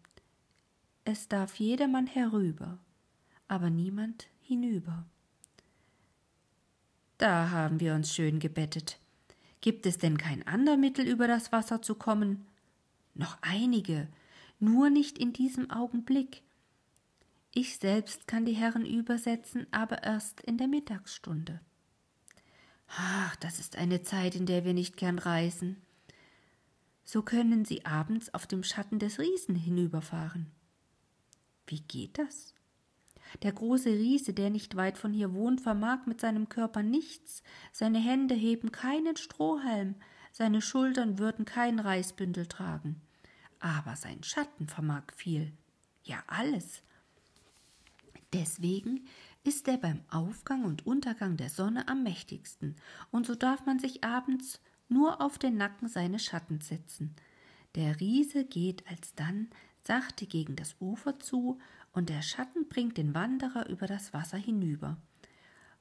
Es 1.04 1.28
darf 1.28 1.56
jedermann 1.56 2.06
herüber, 2.06 2.78
aber 3.49 3.70
niemand 3.70 4.28
hinüber. 4.40 5.04
Da 7.18 7.50
haben 7.50 7.80
wir 7.80 7.94
uns 7.94 8.14
schön 8.14 8.38
gebettet. 8.38 8.99
Gibt 9.61 9.87
es 9.87 9.99
denn 9.99 10.18
kein 10.18 10.46
ander 10.46 10.76
Mittel, 10.76 11.06
über 11.06 11.26
das 11.26 11.52
Wasser 11.52 11.80
zu 11.80 11.94
kommen? 11.94 12.46
Noch 13.14 13.38
einige, 13.40 14.08
nur 14.58 14.90
nicht 14.90 15.18
in 15.18 15.32
diesem 15.32 15.70
Augenblick. 15.70 16.42
Ich 17.52 17.78
selbst 17.78 18.26
kann 18.26 18.44
die 18.44 18.52
Herren 18.52 18.84
übersetzen, 18.84 19.66
aber 19.70 20.02
erst 20.02 20.40
in 20.40 20.58
der 20.58 20.68
Mittagsstunde. 20.68 21.61
Ach, 22.96 23.34
das 23.36 23.58
ist 23.58 23.76
eine 23.76 24.02
Zeit, 24.02 24.34
in 24.36 24.46
der 24.46 24.64
wir 24.64 24.74
nicht 24.74 24.96
gern 24.96 25.18
reisen. 25.18 25.82
So 27.04 27.22
können 27.22 27.64
Sie 27.64 27.84
abends 27.84 28.32
auf 28.32 28.46
dem 28.46 28.62
Schatten 28.62 28.98
des 28.98 29.18
Riesen 29.18 29.56
hinüberfahren. 29.56 30.50
Wie 31.66 31.80
geht 31.80 32.18
das? 32.18 32.54
Der 33.42 33.52
große 33.52 33.90
Riese, 33.90 34.32
der 34.32 34.50
nicht 34.50 34.76
weit 34.76 34.96
von 34.96 35.12
hier 35.12 35.34
wohnt, 35.34 35.60
vermag 35.60 36.06
mit 36.06 36.20
seinem 36.20 36.48
Körper 36.48 36.82
nichts, 36.82 37.42
seine 37.72 37.98
Hände 37.98 38.34
heben 38.34 38.70
keinen 38.70 39.16
Strohhalm, 39.16 39.96
seine 40.30 40.62
Schultern 40.62 41.18
würden 41.18 41.44
kein 41.44 41.80
Reisbündel 41.80 42.46
tragen. 42.46 43.00
Aber 43.58 43.96
sein 43.96 44.22
Schatten 44.22 44.68
vermag 44.68 45.04
viel, 45.16 45.52
ja 46.04 46.22
alles. 46.26 46.82
Deswegen 48.32 49.06
ist 49.44 49.68
er 49.68 49.76
beim 49.76 50.00
Aufgang 50.10 50.64
und 50.64 50.86
Untergang 50.86 51.36
der 51.36 51.50
Sonne 51.50 51.86
am 51.88 52.02
mächtigsten, 52.02 52.76
und 53.10 53.26
so 53.26 53.34
darf 53.34 53.64
man 53.66 53.78
sich 53.78 54.02
abends 54.02 54.60
nur 54.88 55.20
auf 55.20 55.38
den 55.38 55.56
Nacken 55.56 55.88
seines 55.88 56.24
Schattens 56.24 56.68
setzen. 56.68 57.14
Der 57.74 58.00
Riese 58.00 58.44
geht 58.44 58.86
alsdann 58.88 59.48
sachte 59.86 60.26
gegen 60.26 60.56
das 60.56 60.76
Ufer 60.80 61.18
zu, 61.18 61.58
und 61.92 62.08
der 62.08 62.22
Schatten 62.22 62.68
bringt 62.68 62.96
den 62.96 63.14
Wanderer 63.14 63.68
über 63.68 63.86
das 63.86 64.12
Wasser 64.12 64.38
hinüber. 64.38 64.96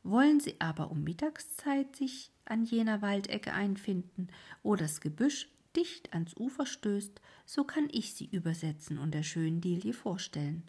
Wollen 0.04 0.40
sie 0.40 0.60
aber 0.60 0.92
um 0.92 1.04
Mittagszeit 1.04 1.96
sich 1.96 2.32
an 2.46 2.66
jener 2.66 3.02
Waldecke 3.02 3.54
einfinden, 3.54 4.28
wo 4.62 4.76
das 4.76 5.02
Gebüsch 5.02 5.50
dicht 5.76 6.14
ans 6.14 6.36
Ufer 6.38 6.68
stößt, 6.68 7.20
so 7.46 7.64
kann 7.64 7.88
ich 7.92 8.14
sie 8.14 8.26
übersetzen 8.26 9.00
und 9.00 9.14
der 9.14 9.24
schönen 9.24 9.62
Lilie 9.62 9.94
vorstellen. 9.94 10.64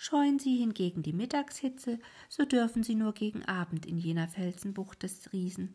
Scheuen 0.00 0.38
sie 0.38 0.56
hingegen 0.56 1.02
die 1.02 1.12
Mittagshitze, 1.12 1.98
so 2.28 2.44
dürfen 2.44 2.84
sie 2.84 2.94
nur 2.94 3.12
gegen 3.12 3.44
Abend 3.44 3.84
in 3.84 3.98
jener 3.98 4.28
Felsenbucht 4.28 5.02
des 5.02 5.32
Riesen 5.32 5.74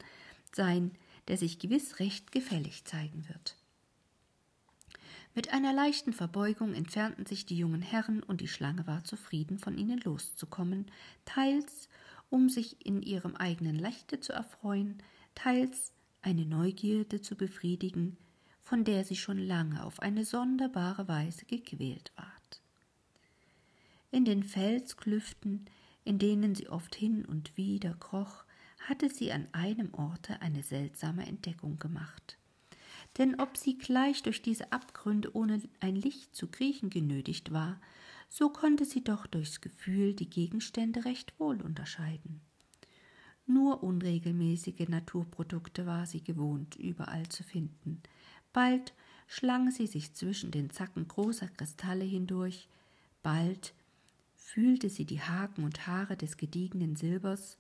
sein, 0.54 0.92
der 1.28 1.38
sich 1.38 1.60
gewiss 1.60 2.00
recht 2.00 2.32
gefällig 2.32 2.86
zeigen 2.86 3.28
wird. 3.28 3.58
Mit 5.36 5.52
einer 5.52 5.74
leichten 5.74 6.14
Verbeugung 6.14 6.74
entfernten 6.74 7.26
sich 7.26 7.46
die 7.46 7.58
jungen 7.58 7.82
Herren, 7.82 8.24
und 8.24 8.40
die 8.40 8.48
Schlange 8.48 8.88
war 8.88 9.04
zufrieden, 9.04 9.60
von 9.60 9.78
ihnen 9.78 10.00
loszukommen, 10.00 10.86
teils 11.26 11.90
um 12.30 12.50
sich 12.50 12.86
in 12.86 13.02
ihrem 13.02 13.36
eigenen 13.36 13.78
Leichte 13.78 14.22
zu 14.22 14.32
erfreuen, 14.32 15.04
teils 15.36 15.92
eine 16.22 16.46
Neugierde 16.46 17.22
zu 17.22 17.36
befriedigen, 17.36 18.16
von 18.62 18.86
der 18.86 19.04
sie 19.04 19.18
schon 19.18 19.38
lange 19.38 19.84
auf 19.84 20.00
eine 20.00 20.24
sonderbare 20.24 21.08
Weise 21.10 21.46
gequält 21.46 22.14
ward. 22.16 22.43
In 24.14 24.24
den 24.24 24.44
Felsklüften, 24.44 25.66
in 26.06 26.20
denen 26.20 26.56
sie 26.56 26.70
oft 26.70 26.96
hin 26.96 27.26
und 27.26 27.58
wieder 27.58 27.96
kroch, 27.96 28.46
hatte 28.88 29.10
sie 29.10 29.34
an 29.34 29.50
einem 29.52 29.94
Orte 29.94 30.42
eine 30.42 30.64
seltsame 30.64 31.26
Entdeckung 31.26 31.80
gemacht 31.80 32.38
denn 33.18 33.40
ob 33.40 33.58
sie 33.58 33.78
gleich 33.78 34.24
durch 34.24 34.42
diese 34.42 34.72
Abgründe 34.72 35.36
ohne 35.36 35.62
ein 35.80 35.96
Licht 35.96 36.36
zu 36.36 36.48
kriechen 36.48 36.90
genötigt 36.90 37.52
war, 37.52 37.80
so 38.30 38.50
konnte 38.50 38.86
sie 38.86 39.04
doch 39.04 39.28
durchs 39.28 39.62
Gefühl 39.62 40.14
die 40.14 40.30
Gegenstände 40.30 41.06
recht 41.06 41.40
wohl 41.40 41.62
unterscheiden. 41.62 42.42
Nur 43.46 43.84
unregelmäßige 43.84 44.88
Naturprodukte 44.88 45.86
war 45.86 46.06
sie 46.06 46.24
gewohnt, 46.24 46.76
überall 46.76 47.28
zu 47.30 47.44
finden. 47.44 48.02
Bald 48.52 48.94
schlang 49.28 49.70
sie 49.70 49.86
sich 49.86 50.14
zwischen 50.14 50.50
den 50.50 50.70
Zacken 50.70 51.08
großer 51.08 51.50
Kristalle 51.50 52.06
hindurch, 52.06 52.68
bald 53.22 53.74
fühlte 54.54 54.90
sie 54.90 55.06
die 55.06 55.22
Haken 55.22 55.64
und 55.64 55.88
Haare 55.88 56.16
des 56.16 56.38
gediegenen 56.38 56.96
Silbers 56.96 57.58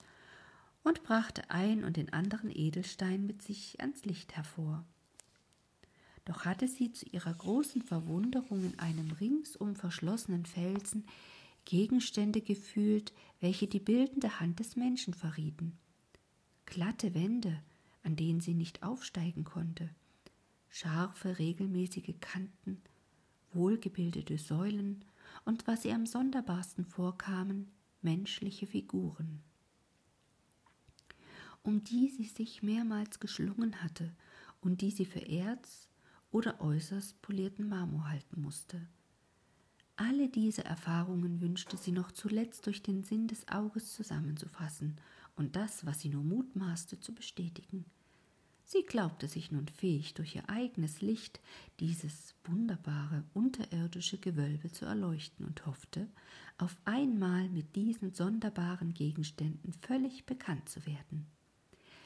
und 0.83 1.03
brachte 1.03 1.49
ein 1.49 1.83
und 1.83 1.97
den 1.97 2.13
anderen 2.13 2.49
Edelstein 2.49 3.25
mit 3.25 3.41
sich 3.41 3.79
ans 3.79 4.05
Licht 4.05 4.35
hervor 4.35 4.85
doch 6.25 6.45
hatte 6.45 6.67
sie 6.67 6.91
zu 6.91 7.05
ihrer 7.07 7.33
großen 7.33 7.81
Verwunderung 7.81 8.63
in 8.63 8.79
einem 8.79 9.11
ringsum 9.11 9.75
verschlossenen 9.75 10.45
Felsen 10.45 11.05
Gegenstände 11.65 12.41
gefühlt, 12.41 13.13
welche 13.39 13.67
die 13.67 13.79
bildende 13.79 14.39
Hand 14.39 14.59
des 14.59 14.75
Menschen 14.75 15.13
verrieten. 15.13 15.77
Glatte 16.65 17.13
Wände, 17.13 17.61
an 18.03 18.15
denen 18.15 18.41
sie 18.41 18.53
nicht 18.53 18.83
aufsteigen 18.83 19.43
konnte, 19.43 19.89
scharfe, 20.69 21.39
regelmäßige 21.39 22.15
Kanten, 22.19 22.81
wohlgebildete 23.53 24.37
Säulen 24.37 25.05
und 25.45 25.67
was 25.67 25.85
ihr 25.85 25.95
am 25.95 26.05
sonderbarsten 26.05 26.85
vorkamen, 26.85 27.71
menschliche 28.01 28.67
Figuren. 28.67 29.41
Um 31.63 31.83
die 31.83 32.09
sie 32.09 32.25
sich 32.25 32.63
mehrmals 32.63 33.19
geschlungen 33.19 33.81
hatte 33.83 34.13
und 34.61 34.81
die 34.81 34.91
sie 34.91 35.05
für 35.05 35.19
Erz, 35.19 35.89
oder 36.33 36.59
äußerst 36.59 37.21
polierten 37.21 37.69
Marmor 37.69 38.09
halten 38.09 38.41
musste. 38.41 38.81
Alle 39.95 40.27
diese 40.27 40.65
Erfahrungen 40.65 41.39
wünschte 41.39 41.77
sie 41.77 41.91
noch 41.91 42.11
zuletzt 42.11 42.65
durch 42.65 42.81
den 42.81 43.03
Sinn 43.03 43.27
des 43.27 43.47
Auges 43.47 43.93
zusammenzufassen 43.93 44.97
und 45.35 45.55
das, 45.55 45.85
was 45.85 46.01
sie 46.01 46.09
nur 46.09 46.23
mutmaßte, 46.23 46.99
zu 46.99 47.13
bestätigen. 47.13 47.85
Sie 48.73 48.81
glaubte 48.81 49.27
sich 49.27 49.51
nun 49.51 49.67
fähig, 49.67 50.15
durch 50.15 50.33
ihr 50.33 50.49
eigenes 50.49 50.99
Licht 50.99 51.39
dieses 51.79 52.33
wunderbare 52.43 53.23
unterirdische 53.35 54.17
Gewölbe 54.17 54.71
zu 54.71 54.85
erleuchten 54.85 55.45
und 55.45 55.67
hoffte, 55.67 56.07
auf 56.57 56.75
einmal 56.83 57.49
mit 57.49 57.75
diesen 57.75 58.15
sonderbaren 58.15 58.95
Gegenständen 58.95 59.73
völlig 59.73 60.25
bekannt 60.25 60.69
zu 60.69 60.83
werden. 60.87 61.27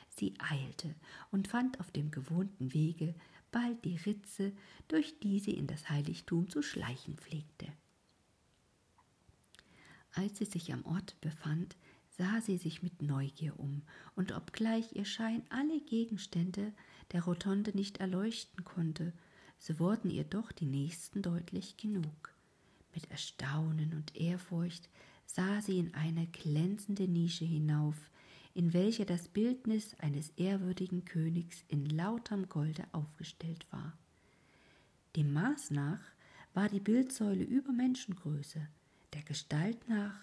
Sie 0.10 0.34
eilte 0.40 0.94
und 1.32 1.48
fand 1.48 1.80
auf 1.80 1.90
dem 1.92 2.12
gewohnten 2.12 2.74
Wege 2.74 3.16
bald 3.50 3.86
die 3.86 3.96
Ritze, 3.96 4.52
durch 4.90 5.22
die 5.22 5.40
sie 5.40 5.54
in 5.54 5.68
das 5.68 5.90
Heiligtum 5.90 6.50
zu 6.50 6.62
schleichen 6.62 7.16
pflegte. 7.16 7.68
Als 10.16 10.38
sie 10.38 10.46
sich 10.46 10.74
am 10.74 10.84
Ort 10.86 11.16
befand, 11.22 11.78
sah 12.18 12.42
sie 12.42 12.58
sich 12.58 12.82
mit 12.82 13.02
Neugier 13.02 13.60
um, 13.60 13.84
und 14.16 14.32
obgleich 14.32 14.96
ihr 14.96 15.06
Schein 15.06 15.44
alle 15.50 15.80
Gegenstände 15.82 16.74
der 17.12 17.24
Rotonde 17.24 17.72
nicht 17.76 18.00
erleuchten 18.00 18.66
konnte, 18.66 19.14
so 19.60 19.80
wurden 19.80 20.10
ihr 20.10 20.24
doch 20.24 20.52
die 20.52 20.66
nächsten 20.66 21.22
deutlich 21.22 21.78
genug. 21.78 22.34
Mit 22.94 23.10
Erstaunen 23.12 23.94
und 23.94 24.16
Ehrfurcht 24.16 24.90
sah 25.26 25.62
sie 25.62 25.78
in 25.78 25.94
eine 25.94 26.28
glänzende 26.28 27.08
Nische 27.08 27.46
hinauf, 27.46 27.96
in 28.54 28.74
welcher 28.74 29.06
das 29.06 29.28
Bildnis 29.28 29.94
eines 30.00 30.30
ehrwürdigen 30.32 31.06
Königs 31.06 31.64
in 31.68 31.86
lauterm 31.86 32.50
Golde 32.50 32.86
aufgestellt 32.92 33.68
war. 33.70 33.96
Dem 35.16 35.34
Maß 35.34 35.72
nach 35.72 36.02
war 36.56 36.70
die 36.70 36.80
Bildsäule 36.80 37.44
über 37.44 37.72
Menschengröße, 37.72 38.68
der 39.14 39.22
Gestalt 39.22 39.88
nach 39.88 40.20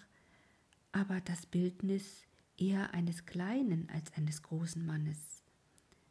aber 0.95 1.19
das 1.19 1.45
Bildnis 1.45 2.23
eher 2.57 2.93
eines 2.93 3.25
kleinen 3.25 3.89
als 3.89 4.13
eines 4.13 4.41
großen 4.41 4.85
Mannes. 4.85 5.43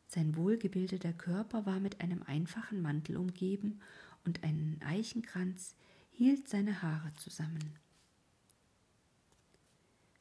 Sein 0.08 0.36
wohlgebildeter 0.36 1.14
Körper 1.14 1.64
war 1.64 1.80
mit 1.80 2.02
einem 2.02 2.22
einfachen 2.22 2.82
Mantel 2.82 3.16
umgeben 3.16 3.80
und 4.26 4.44
ein 4.44 4.78
Eichenkranz 4.84 5.74
hielt 6.10 6.48
seine 6.48 6.82
Haare 6.82 7.14
zusammen. 7.14 7.78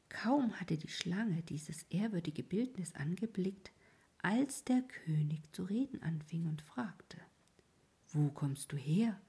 Kaum 0.08 0.53
hatte 0.53 0.77
die 0.77 0.88
Schlange 0.88 1.41
dieses 1.43 1.84
ehrwürdige 1.89 2.43
Bildnis 2.43 2.96
angeblickt, 2.96 3.74
als 4.20 4.63
der 4.63 4.82
König 4.82 5.41
zu 5.51 5.65
reden 5.65 6.01
anfing 6.03 6.46
und 6.46 6.62
fragte 6.62 7.17
Wo 8.13 8.29
kommst 8.29 8.72
du 8.72 8.77
her? 8.77 9.20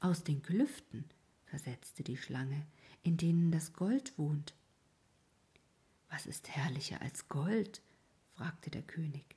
Aus 0.00 0.24
den 0.24 0.42
Klüften, 0.42 1.04
versetzte 1.50 2.04
die 2.04 2.16
Schlange, 2.16 2.64
in 3.02 3.16
denen 3.16 3.50
das 3.50 3.72
Gold 3.72 4.16
wohnt. 4.16 4.54
Was 6.08 6.26
ist 6.26 6.48
herrlicher 6.48 7.02
als 7.02 7.28
Gold? 7.28 7.82
fragte 8.34 8.70
der 8.70 8.82
König. 8.82 9.36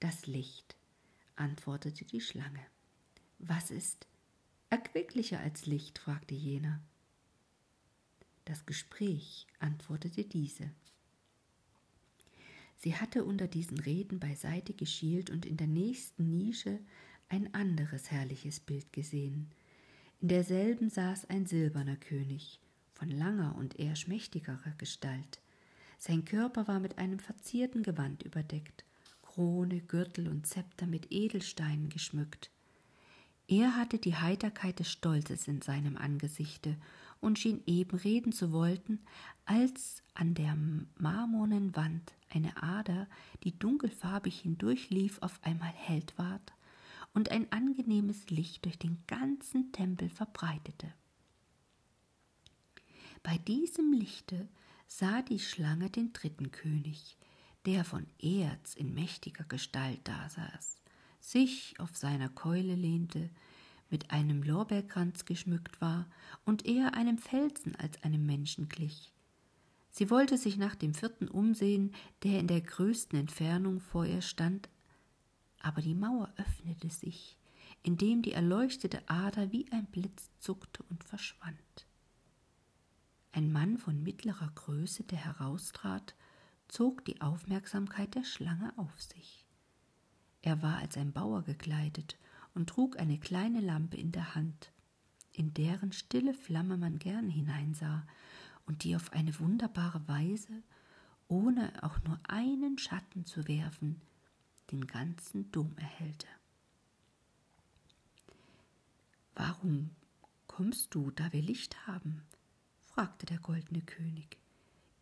Das 0.00 0.26
Licht, 0.26 0.76
antwortete 1.36 2.04
die 2.04 2.20
Schlange. 2.20 2.66
Was 3.38 3.70
ist 3.70 4.06
erquicklicher 4.68 5.40
als 5.40 5.66
Licht? 5.66 5.98
fragte 5.98 6.34
jener. 6.34 6.80
Das 8.44 8.66
Gespräch, 8.66 9.46
antwortete 9.60 10.24
diese. 10.24 10.70
Sie 12.76 12.96
hatte 12.96 13.24
unter 13.24 13.46
diesen 13.46 13.78
Reden 13.78 14.18
beiseite 14.18 14.74
geschielt 14.74 15.30
und 15.30 15.46
in 15.46 15.56
der 15.56 15.68
nächsten 15.68 16.28
Nische 16.28 16.80
ein 17.28 17.54
anderes 17.54 18.10
herrliches 18.10 18.60
Bild 18.60 18.92
gesehen. 18.92 19.50
In 20.24 20.28
derselben 20.28 20.88
saß 20.88 21.28
ein 21.28 21.44
silberner 21.44 21.96
König, 21.96 22.58
von 22.94 23.10
langer 23.10 23.56
und 23.58 23.78
eher 23.78 23.94
schmächtigerer 23.94 24.72
Gestalt. 24.78 25.42
Sein 25.98 26.24
Körper 26.24 26.66
war 26.66 26.80
mit 26.80 26.96
einem 26.96 27.18
verzierten 27.18 27.82
Gewand 27.82 28.22
überdeckt, 28.22 28.86
Krone, 29.20 29.82
Gürtel 29.82 30.28
und 30.28 30.46
Zepter 30.46 30.86
mit 30.86 31.12
Edelsteinen 31.12 31.90
geschmückt. 31.90 32.48
Er 33.48 33.76
hatte 33.76 33.98
die 33.98 34.16
Heiterkeit 34.16 34.78
des 34.78 34.90
Stolzes 34.90 35.46
in 35.46 35.60
seinem 35.60 35.98
Angesichte 35.98 36.78
und 37.20 37.38
schien 37.38 37.62
eben 37.66 37.94
reden 37.98 38.32
zu 38.32 38.50
wollten, 38.50 39.00
als 39.44 40.02
an 40.14 40.32
der 40.32 40.56
marmornen 40.96 41.76
Wand 41.76 42.14
eine 42.30 42.62
Ader, 42.62 43.08
die 43.42 43.58
dunkelfarbig 43.58 44.40
hindurchlief, 44.40 45.18
auf 45.20 45.38
einmal 45.42 45.72
hell 45.74 46.02
ward 46.16 46.54
und 47.14 47.30
ein 47.30 47.50
angenehmes 47.52 48.28
Licht 48.28 48.64
durch 48.64 48.78
den 48.78 48.98
ganzen 49.06 49.72
Tempel 49.72 50.10
verbreitete. 50.10 50.92
Bei 53.22 53.38
diesem 53.38 53.92
Lichte 53.92 54.48
sah 54.86 55.22
die 55.22 55.38
Schlange 55.38 55.88
den 55.88 56.12
dritten 56.12 56.50
König, 56.50 57.16
der 57.64 57.84
von 57.84 58.06
Erz 58.20 58.74
in 58.74 58.92
mächtiger 58.92 59.44
Gestalt 59.44 60.00
dasaß, 60.04 60.82
sich 61.20 61.74
auf 61.78 61.96
seiner 61.96 62.28
Keule 62.28 62.74
lehnte, 62.74 63.30
mit 63.90 64.10
einem 64.10 64.42
Lorbeerkranz 64.42 65.24
geschmückt 65.24 65.80
war 65.80 66.06
und 66.44 66.66
eher 66.66 66.94
einem 66.94 67.16
Felsen 67.16 67.76
als 67.76 68.02
einem 68.02 68.26
Menschen 68.26 68.68
glich. 68.68 69.12
Sie 69.90 70.10
wollte 70.10 70.36
sich 70.36 70.56
nach 70.56 70.74
dem 70.74 70.92
vierten 70.92 71.28
umsehen, 71.28 71.92
der 72.24 72.40
in 72.40 72.48
der 72.48 72.60
größten 72.60 73.18
Entfernung 73.18 73.80
vor 73.80 74.04
ihr 74.04 74.22
stand, 74.22 74.68
aber 75.64 75.80
die 75.80 75.94
Mauer 75.94 76.30
öffnete 76.36 76.90
sich, 76.90 77.38
indem 77.82 78.20
die 78.20 78.32
erleuchtete 78.32 79.08
Ader 79.08 79.50
wie 79.50 79.66
ein 79.72 79.86
Blitz 79.86 80.30
zuckte 80.38 80.82
und 80.90 81.02
verschwand. 81.04 81.86
Ein 83.32 83.50
Mann 83.50 83.78
von 83.78 84.02
mittlerer 84.02 84.52
Größe, 84.54 85.04
der 85.04 85.18
heraustrat, 85.18 86.14
zog 86.68 87.04
die 87.06 87.22
Aufmerksamkeit 87.22 88.14
der 88.14 88.24
Schlange 88.24 88.74
auf 88.76 89.00
sich. 89.00 89.46
Er 90.42 90.62
war 90.62 90.76
als 90.76 90.98
ein 90.98 91.12
Bauer 91.12 91.42
gekleidet 91.42 92.18
und 92.54 92.68
trug 92.68 92.98
eine 92.98 93.18
kleine 93.18 93.60
Lampe 93.60 93.96
in 93.96 94.12
der 94.12 94.34
Hand, 94.34 94.70
in 95.32 95.54
deren 95.54 95.92
stille 95.92 96.34
Flamme 96.34 96.76
man 96.76 96.98
gern 96.98 97.30
hineinsah 97.30 98.06
und 98.66 98.84
die 98.84 98.94
auf 98.96 99.14
eine 99.14 99.38
wunderbare 99.40 100.06
Weise, 100.08 100.62
ohne 101.26 101.72
auch 101.82 102.02
nur 102.02 102.20
einen 102.28 102.76
Schatten 102.76 103.24
zu 103.24 103.48
werfen, 103.48 104.02
den 104.70 104.86
ganzen 104.86 105.50
Dom 105.52 105.76
erhellte. 105.76 106.26
Warum 109.34 109.90
kommst 110.46 110.94
du, 110.94 111.10
da 111.10 111.32
wir 111.32 111.42
Licht 111.42 111.86
haben? 111.86 112.22
fragte 112.80 113.26
der 113.26 113.38
goldene 113.38 113.82
König. 113.82 114.38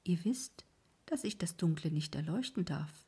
Ihr 0.04 0.24
wisst, 0.24 0.64
dass 1.06 1.24
ich 1.24 1.36
das 1.36 1.56
Dunkle 1.56 1.90
nicht 1.90 2.14
erleuchten 2.14 2.64
darf. 2.64 3.06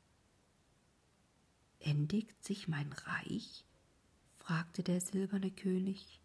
Endigt 1.79 2.45
sich 2.45 2.69
mein 2.69 2.93
Reich? 2.93 3.65
fragte 4.37 4.83
der 4.83 5.01
silberne 5.01 5.51
König. 5.51 6.21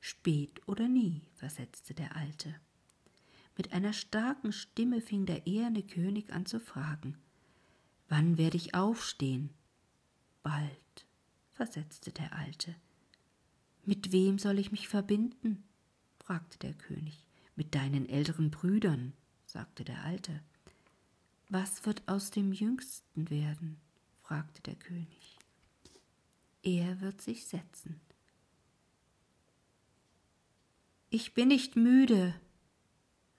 Spät 0.00 0.66
oder 0.68 0.86
nie, 0.86 1.22
versetzte 1.34 1.94
der 1.94 2.14
Alte. 2.14 2.54
Mit 3.56 3.72
einer 3.72 3.92
starken 3.92 4.52
Stimme 4.52 5.00
fing 5.00 5.26
der 5.26 5.46
eherne 5.46 5.82
König 5.82 6.32
an 6.32 6.46
zu 6.46 6.60
fragen. 6.60 7.18
Wann 8.08 8.38
werde 8.38 8.56
ich 8.56 8.74
aufstehen? 8.74 9.50
Bald, 10.42 11.06
versetzte 11.52 12.10
der 12.10 12.34
Alte. 12.34 12.74
Mit 13.84 14.12
wem 14.12 14.38
soll 14.38 14.58
ich 14.58 14.72
mich 14.72 14.88
verbinden? 14.88 15.64
fragte 16.18 16.58
der 16.58 16.74
König. 16.74 17.24
Mit 17.56 17.74
deinen 17.74 18.08
älteren 18.08 18.50
Brüdern, 18.50 19.12
sagte 19.46 19.84
der 19.84 20.04
Alte. 20.04 20.42
Was 21.48 21.86
wird 21.86 22.06
aus 22.06 22.30
dem 22.30 22.52
Jüngsten 22.52 23.30
werden? 23.30 23.78
fragte 24.22 24.62
der 24.62 24.76
König. 24.76 25.38
Er 26.62 27.00
wird 27.00 27.22
sich 27.22 27.46
setzen. 27.46 28.00
Ich 31.10 31.32
bin 31.32 31.48
nicht 31.48 31.76
müde, 31.76 32.34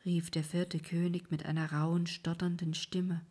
rief 0.04 0.32
der 0.32 0.44
vierte 0.44 0.80
König 0.80 1.30
mit 1.30 1.46
einer 1.46 1.72
rauen, 1.72 2.08
stotternden 2.08 2.74
Stimme. 2.74 3.24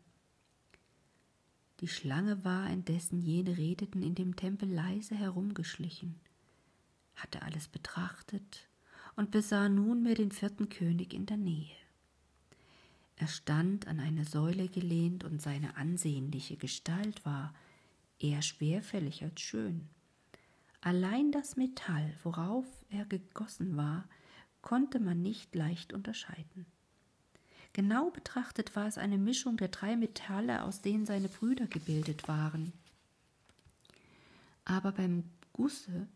Die 1.80 1.88
Schlange 1.88 2.44
war, 2.44 2.68
indessen 2.70 3.20
jene 3.20 3.56
redeten, 3.56 4.02
in 4.02 4.14
dem 4.14 4.34
Tempel 4.34 4.68
leise 4.68 5.14
herumgeschlichen, 5.14 6.18
hatte 7.14 7.42
alles 7.42 7.68
betrachtet 7.68 8.68
und 9.14 9.30
besah 9.30 9.68
nunmehr 9.68 10.14
den 10.14 10.32
vierten 10.32 10.68
König 10.68 11.14
in 11.14 11.26
der 11.26 11.36
Nähe. 11.36 11.76
Er 13.16 13.26
stand 13.26 13.86
an 13.88 14.00
eine 14.00 14.24
Säule 14.24 14.68
gelehnt, 14.68 15.24
und 15.24 15.42
seine 15.42 15.76
ansehnliche 15.76 16.56
Gestalt 16.56 17.24
war 17.24 17.52
eher 18.18 18.42
schwerfällig 18.42 19.22
als 19.22 19.40
schön. 19.40 19.88
Allein 20.80 21.32
das 21.32 21.56
Metall, 21.56 22.14
worauf 22.22 22.66
er 22.90 23.04
gegossen 23.04 23.76
war, 23.76 24.08
konnte 24.62 25.00
man 25.00 25.20
nicht 25.20 25.54
leicht 25.54 25.92
unterscheiden. 25.92 26.66
Genau 27.78 28.10
betrachtet 28.10 28.74
war 28.74 28.88
es 28.88 28.98
eine 28.98 29.18
Mischung 29.18 29.56
der 29.56 29.68
drei 29.68 29.94
Metalle, 29.94 30.64
aus 30.64 30.80
denen 30.80 31.06
seine 31.06 31.28
Brüder 31.28 31.68
gebildet 31.68 32.26
waren. 32.26 32.72
Aber 34.64 34.90
beim 34.90 35.22
Gusse 35.52 36.08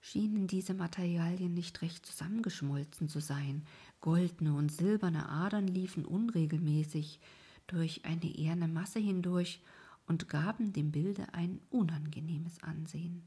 schienen 0.00 0.46
diese 0.46 0.72
Materialien 0.72 1.52
nicht 1.52 1.82
recht 1.82 2.06
zusammengeschmolzen 2.06 3.06
zu 3.06 3.20
sein. 3.20 3.66
Goldene 4.00 4.54
und 4.54 4.72
silberne 4.72 5.28
Adern 5.28 5.66
liefen 5.68 6.06
unregelmäßig 6.06 7.20
durch 7.66 8.06
eine 8.06 8.24
eherne 8.24 8.66
Masse 8.66 8.98
hindurch 8.98 9.62
und 10.06 10.30
gaben 10.30 10.72
dem 10.72 10.90
Bilde 10.90 11.34
ein 11.34 11.60
unangenehmes 11.68 12.62
Ansehen. 12.62 13.24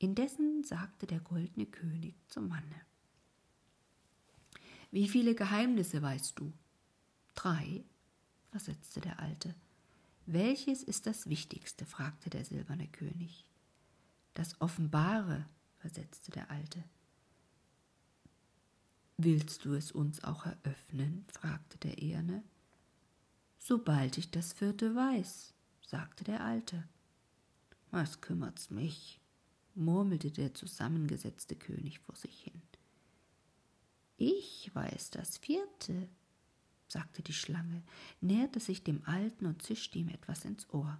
Indessen 0.00 0.64
sagte 0.64 1.06
der 1.06 1.20
goldene 1.20 1.66
König 1.66 2.16
zum 2.26 2.48
Manne 2.48 2.86
Wie 4.96 5.10
viele 5.10 5.34
Geheimnisse 5.34 6.00
weißt 6.00 6.38
du? 6.38 6.54
Drei, 7.34 7.84
versetzte 8.50 9.02
der 9.02 9.20
Alte. 9.20 9.54
Welches 10.24 10.82
ist 10.82 11.06
das 11.06 11.28
Wichtigste? 11.28 11.84
fragte 11.84 12.30
der 12.30 12.46
silberne 12.46 12.88
König. 12.88 13.44
Das 14.32 14.58
Offenbare, 14.58 15.44
versetzte 15.76 16.30
der 16.30 16.50
Alte. 16.50 16.82
Willst 19.18 19.66
du 19.66 19.74
es 19.74 19.92
uns 19.92 20.24
auch 20.24 20.46
eröffnen? 20.46 21.26
fragte 21.28 21.76
der 21.76 21.98
Eherne. 21.98 22.42
Sobald 23.58 24.16
ich 24.16 24.30
das 24.30 24.54
vierte 24.54 24.94
weiß, 24.94 25.52
sagte 25.82 26.24
der 26.24 26.42
Alte. 26.42 26.88
Was 27.90 28.22
kümmert's 28.22 28.70
mich? 28.70 29.20
murmelte 29.74 30.30
der 30.30 30.54
zusammengesetzte 30.54 31.54
König 31.54 31.98
vor 31.98 32.16
sich 32.16 32.44
hin. 32.44 32.62
Ich 34.18 34.70
weiß 34.74 35.10
das 35.10 35.38
vierte, 35.38 36.08
sagte 36.88 37.22
die 37.22 37.32
Schlange, 37.32 37.82
näherte 38.20 38.60
sich 38.60 38.82
dem 38.82 39.02
Alten 39.04 39.46
und 39.46 39.62
zischte 39.62 39.98
ihm 39.98 40.08
etwas 40.08 40.44
ins 40.44 40.68
Ohr. 40.70 40.98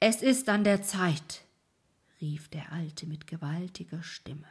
Es 0.00 0.22
ist 0.22 0.48
an 0.48 0.64
der 0.64 0.82
Zeit, 0.82 1.44
rief 2.20 2.48
der 2.48 2.72
Alte 2.72 3.06
mit 3.06 3.26
gewaltiger 3.26 4.02
Stimme. 4.02 4.46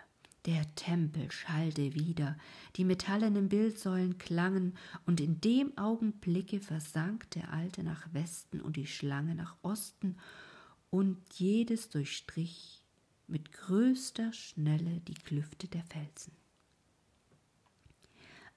Der 0.46 0.74
Tempel 0.76 1.32
schallte 1.32 1.94
wieder, 1.94 2.38
die 2.76 2.84
metallenen 2.84 3.48
Bildsäulen 3.50 4.18
klangen, 4.18 4.78
und 5.06 5.22
in 5.22 5.40
dem 5.40 5.78
Augenblicke 5.78 6.60
versank 6.60 7.30
der 7.32 7.54
Alte 7.54 7.84
nach 7.84 8.14
Westen 8.14 8.60
und 8.60 8.76
die 8.76 8.88
Schlange 8.88 9.36
nach 9.36 9.56
Osten, 9.62 10.18
und 10.90 11.18
jedes 11.34 11.90
durchstrich 11.90 12.84
mit 13.28 13.52
größter 13.52 14.34
Schnelle 14.34 15.00
die 15.02 15.14
Klüfte 15.14 15.68
der 15.68 15.84
Felsen. 15.86 16.43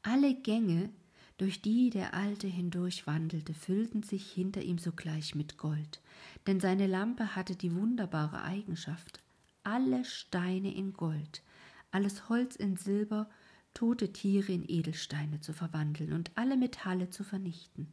Alle 0.08 0.36
Gänge, 0.36 0.90
durch 1.36 1.62
die 1.62 1.90
der 1.90 2.14
Alte 2.14 2.46
hindurchwandelte, 2.46 3.54
füllten 3.54 4.04
sich 4.04 4.30
hinter 4.30 4.62
ihm 4.62 4.78
sogleich 4.78 5.34
mit 5.34 5.58
Gold, 5.58 6.00
denn 6.46 6.60
seine 6.60 6.86
Lampe 6.86 7.34
hatte 7.34 7.56
die 7.56 7.74
wunderbare 7.74 8.42
Eigenschaft, 8.42 9.20
alle 9.64 10.04
Steine 10.04 10.72
in 10.72 10.92
Gold, 10.92 11.42
alles 11.90 12.28
Holz 12.28 12.54
in 12.54 12.76
Silber, 12.76 13.28
tote 13.74 14.12
Tiere 14.12 14.52
in 14.52 14.64
Edelsteine 14.68 15.40
zu 15.40 15.52
verwandeln 15.52 16.12
und 16.12 16.30
alle 16.36 16.56
Metalle 16.56 17.10
zu 17.10 17.24
vernichten. 17.24 17.88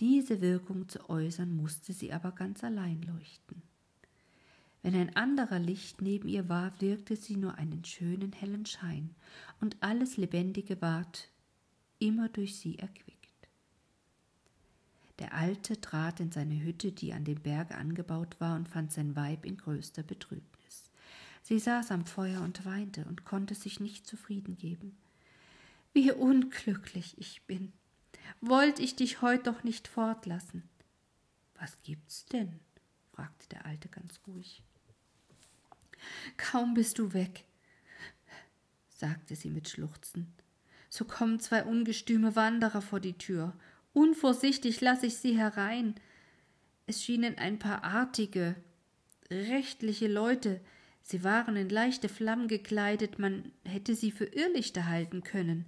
Diese 0.00 0.42
Wirkung 0.42 0.90
zu 0.90 1.08
äußern, 1.08 1.56
musste 1.56 1.94
sie 1.94 2.12
aber 2.12 2.32
ganz 2.32 2.62
allein 2.62 3.00
leuchten. 3.00 3.62
Wenn 4.84 4.96
ein 4.96 5.16
anderer 5.16 5.60
Licht 5.60 6.02
neben 6.02 6.28
ihr 6.28 6.50
war, 6.50 6.78
wirkte 6.78 7.16
sie 7.16 7.36
nur 7.36 7.54
einen 7.54 7.86
schönen 7.86 8.32
hellen 8.32 8.66
Schein, 8.66 9.14
und 9.62 9.78
alles 9.80 10.18
Lebendige 10.18 10.82
ward 10.82 11.30
immer 11.98 12.28
durch 12.28 12.58
sie 12.58 12.78
erquickt. 12.78 13.48
Der 15.20 15.32
Alte 15.32 15.80
trat 15.80 16.20
in 16.20 16.30
seine 16.32 16.62
Hütte, 16.62 16.92
die 16.92 17.14
an 17.14 17.24
dem 17.24 17.40
Berge 17.40 17.76
angebaut 17.76 18.36
war, 18.40 18.56
und 18.56 18.68
fand 18.68 18.92
sein 18.92 19.16
Weib 19.16 19.46
in 19.46 19.56
größter 19.56 20.02
Betrübnis. 20.02 20.90
Sie 21.40 21.58
saß 21.58 21.90
am 21.90 22.04
Feuer 22.04 22.42
und 22.42 22.66
weinte 22.66 23.06
und 23.06 23.24
konnte 23.24 23.54
sich 23.54 23.80
nicht 23.80 24.06
zufrieden 24.06 24.58
geben. 24.58 24.98
Wie 25.94 26.12
unglücklich 26.12 27.16
ich 27.16 27.40
bin. 27.46 27.72
Wollt 28.42 28.80
ich 28.80 28.96
dich 28.96 29.22
heut 29.22 29.46
doch 29.46 29.64
nicht 29.64 29.88
fortlassen. 29.88 30.62
Was 31.54 31.80
gibt's 31.82 32.26
denn? 32.26 32.60
fragte 33.12 33.48
der 33.48 33.64
Alte 33.64 33.88
ganz 33.88 34.20
ruhig. 34.26 34.62
Kaum 36.36 36.74
bist 36.74 36.98
du 36.98 37.12
weg, 37.12 37.44
sagte 38.88 39.36
sie 39.36 39.50
mit 39.50 39.68
Schluchzen, 39.68 40.32
so 40.88 41.04
kommen 41.04 41.40
zwei 41.40 41.64
ungestüme 41.64 42.36
Wanderer 42.36 42.82
vor 42.82 43.00
die 43.00 43.18
Tür 43.18 43.54
Unvorsichtig 43.94 44.80
lasse 44.80 45.06
ich 45.06 45.16
sie 45.16 45.38
herein. 45.38 45.94
Es 46.86 47.02
schienen 47.02 47.38
ein 47.38 47.60
paar 47.60 47.84
artige, 47.84 48.56
rechtliche 49.30 50.08
Leute. 50.08 50.60
Sie 51.00 51.22
waren 51.22 51.54
in 51.56 51.68
leichte 51.68 52.08
Flammen 52.08 52.48
gekleidet, 52.48 53.18
man 53.20 53.52
hätte 53.64 53.94
sie 53.94 54.10
für 54.10 54.24
Irrlichter 54.24 54.88
halten 54.88 55.22
können. 55.22 55.66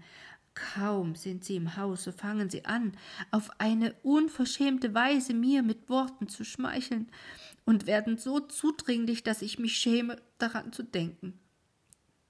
Kaum 0.55 1.15
sind 1.15 1.45
sie 1.45 1.55
im 1.55 1.77
Haus, 1.77 2.03
so 2.03 2.13
fangen 2.13 2.51
sie 2.51 2.65
an, 2.65 2.97
auf 3.31 3.51
eine 3.61 3.95
unverschämte 4.03 4.93
Weise 4.93 5.33
mir 5.33 5.63
mit 5.63 5.89
Worten 5.89 6.29
zu 6.29 6.45
schmeicheln 6.45 7.09
und 7.67 7.87
werden 7.87 8.17
so 8.17 8.41
zudringlich, 8.41 9.23
dass 9.23 9.43
ich 9.43 9.59
mich 9.59 9.77
schäme, 9.77 10.17
daran 10.39 10.73
zu 10.73 10.83
denken. 10.83 11.39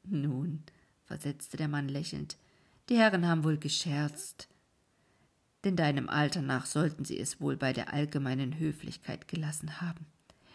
Nun, 0.02 0.64
versetzte 1.04 1.56
der 1.56 1.68
Mann 1.68 1.88
lächelnd, 1.88 2.36
die 2.88 2.96
Herren 2.96 3.28
haben 3.28 3.44
wohl 3.44 3.58
gescherzt 3.58 4.48
denn 5.66 5.74
deinem 5.74 6.08
Alter 6.08 6.42
nach 6.42 6.64
sollten 6.64 7.04
sie 7.04 7.18
es 7.18 7.40
wohl 7.40 7.56
bei 7.56 7.72
der 7.72 7.92
allgemeinen 7.92 8.60
Höflichkeit 8.60 9.26
gelassen 9.26 9.80
haben. 9.80 10.06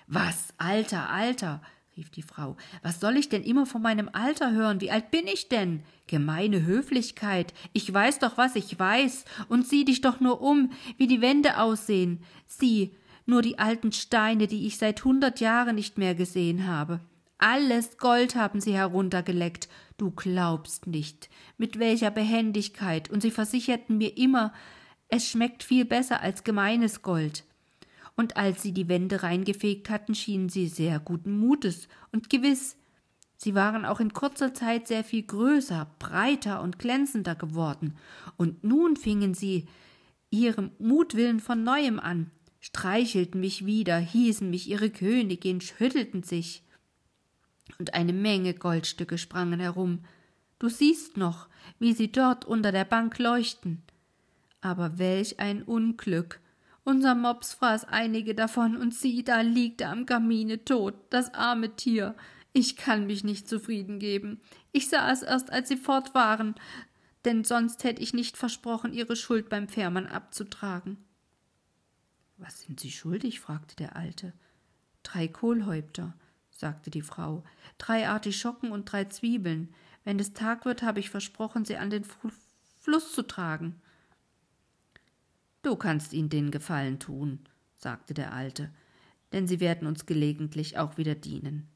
Was, 0.08 0.54
Alter, 0.58 1.10
Alter, 1.10 1.62
rief 1.98 2.10
die 2.10 2.22
Frau, 2.22 2.56
was 2.82 3.02
soll 3.02 3.18
ich 3.18 3.28
denn 3.28 3.44
immer 3.44 3.66
von 3.66 3.82
meinem 3.82 4.10
Alter 4.14 4.54
hören? 4.54 4.80
Wie 4.80 4.90
alt 4.90 5.12
bin 5.12 5.28
ich 5.28 5.50
denn? 5.50 5.84
Gemeine 6.08 6.66
Höflichkeit. 6.66 7.54
Ich 7.74 7.94
weiß 7.94 8.20
doch, 8.20 8.38
was 8.38 8.56
ich 8.56 8.80
weiß, 8.80 9.26
und 9.50 9.68
sieh 9.68 9.84
dich 9.84 10.00
doch 10.00 10.22
nur 10.22 10.42
um, 10.42 10.72
wie 10.96 11.08
die 11.08 11.20
Wände 11.20 11.58
aussehen. 11.58 12.24
Sieh, 12.48 12.96
nur 13.32 13.42
die 13.42 13.58
alten 13.58 13.92
Steine, 13.92 14.46
die 14.46 14.68
ich 14.68 14.78
seit 14.78 15.04
hundert 15.04 15.40
Jahren 15.40 15.76
nicht 15.76 15.98
mehr 15.98 16.14
gesehen 16.14 16.68
habe. 16.68 17.00
Alles 17.40 17.98
Gold 17.98 18.36
haben 18.36 18.62
sie 18.62 18.74
heruntergeleckt. 18.74 19.68
Du 19.98 20.12
glaubst 20.12 20.86
nicht, 20.86 21.30
mit 21.58 21.80
welcher 21.80 22.12
Behendigkeit, 22.12 23.10
und 23.10 23.22
sie 23.22 23.32
versicherten 23.32 23.98
mir 23.98 24.16
immer, 24.16 24.54
es 25.08 25.28
schmeckt 25.28 25.64
viel 25.64 25.86
besser 25.86 26.22
als 26.22 26.44
gemeines 26.44 27.02
Gold. 27.02 27.44
Und 28.16 28.38
als 28.38 28.62
sie 28.62 28.74
die 28.74 28.88
Wände 28.88 29.24
reingefegt 29.24 29.90
hatten, 29.90 30.14
schienen 30.14 30.50
sie 30.50 30.68
sehr 30.68 31.00
guten 31.00 31.40
Mutes 31.40 31.88
und 32.12 32.30
gewiss, 32.30 32.78
sie 33.38 33.56
waren 33.56 33.86
auch 33.86 34.00
in 34.00 34.14
kurzer 34.14 34.54
Zeit 34.54 34.88
sehr 34.88 35.04
viel 35.04 35.24
größer, 35.24 35.88
breiter 35.98 36.62
und 36.62 36.78
glänzender 36.78 37.34
geworden, 37.34 37.96
und 38.38 38.64
nun 38.64 38.98
fingen 38.98 39.34
sie 39.34 39.68
ihrem 40.30 40.72
Mutwillen 40.80 41.40
von 41.40 41.64
neuem 41.64 42.00
an, 42.00 42.30
streichelten 42.62 43.42
mich 43.42 43.66
wieder, 43.66 43.98
hießen 43.98 44.50
mich 44.50 44.70
ihre 44.70 44.90
Königin, 44.90 45.60
schüttelten 45.60 46.24
sich. 46.24 46.64
Und 47.80 47.94
eine 47.94 48.14
Menge 48.14 48.54
Goldstücke 48.54 49.18
sprangen 49.18 49.60
herum. 49.60 50.06
Du 50.60 50.70
siehst 50.70 51.18
noch, 51.18 51.48
wie 51.80 51.94
sie 51.94 52.12
dort 52.12 52.46
unter 52.46 52.72
der 52.72 52.86
Bank 52.86 53.18
leuchten. 53.18 53.82
Aber 54.62 55.00
welch 55.00 55.40
ein 55.40 55.64
Unglück. 55.64 56.40
Unser 56.84 57.16
Mops 57.16 57.54
fraß 57.56 57.86
einige 57.86 58.36
davon, 58.36 58.78
und 58.78 58.94
sieh, 58.94 59.24
da 59.24 59.42
liegt 59.42 59.82
er 59.82 59.92
am 59.92 60.06
Kamine 60.06 60.64
tot, 60.64 60.94
das 61.10 61.34
arme 61.34 61.76
Tier. 61.76 62.16
Ich 62.54 62.76
kann 62.76 63.08
mich 63.08 63.24
nicht 63.24 63.48
zufrieden 63.48 63.98
geben. 63.98 64.40
Ich 64.72 64.90
sah 64.90 65.12
es 65.12 65.24
erst, 65.24 65.52
als 65.52 65.70
sie 65.70 65.78
fort 65.78 66.14
waren, 66.14 66.56
denn 67.26 67.44
sonst 67.44 67.84
hätte 67.84 68.02
ich 68.02 68.14
nicht 68.14 68.38
versprochen, 68.38 68.94
ihre 68.94 69.16
Schuld 69.16 69.50
beim 69.50 69.68
Fährmann 69.68 70.08
abzutragen. 70.08 70.98
Was 72.42 72.62
sind 72.62 72.80
Sie 72.80 72.92
schuldig? 72.92 73.40
fragte 73.40 73.76
der 73.76 73.96
Alte. 73.96 74.34
Drei 75.04 75.28
Kohlhäupter, 75.28 76.16
sagte 76.50 76.90
die 76.90 77.04
Frau, 77.04 77.44
drei 77.78 78.10
Artischocken 78.10 78.72
und 78.72 78.92
drei 78.92 79.06
Zwiebeln. 79.06 79.70
Wenn 80.04 80.20
es 80.20 80.34
Tag 80.34 80.66
wird, 80.66 80.82
habe 80.82 81.00
ich 81.00 81.12
versprochen, 81.12 81.66
sie 81.66 81.78
an 81.78 81.92
den 81.92 82.04
Fluss 82.80 83.14
zu 83.14 83.22
tragen. 83.22 83.80
Du 85.62 85.76
kannst 85.76 86.14
ihnen 86.14 86.30
den 86.30 86.50
Gefallen 86.50 87.00
tun, 87.00 87.40
sagte 87.76 88.16
der 88.16 88.34
Alte, 88.34 88.72
denn 89.32 89.48
sie 89.48 89.60
werden 89.60 89.88
uns 89.88 90.08
gelegentlich 90.08 90.80
auch 90.80 90.98
wieder 90.98 91.14
dienen. 91.14 91.68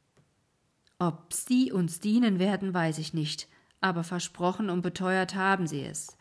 Ob 0.97 1.31
sie 1.31 1.71
uns 1.71 1.99
dienen 1.99 2.39
werden, 2.39 2.73
weiß 2.73 2.97
ich 2.97 3.13
nicht, 3.13 3.47
aber 3.81 4.03
versprochen 4.03 4.71
und 4.71 4.81
beteuert 4.81 5.35
haben 5.35 5.67
sie 5.67 5.83
es. 5.83 6.17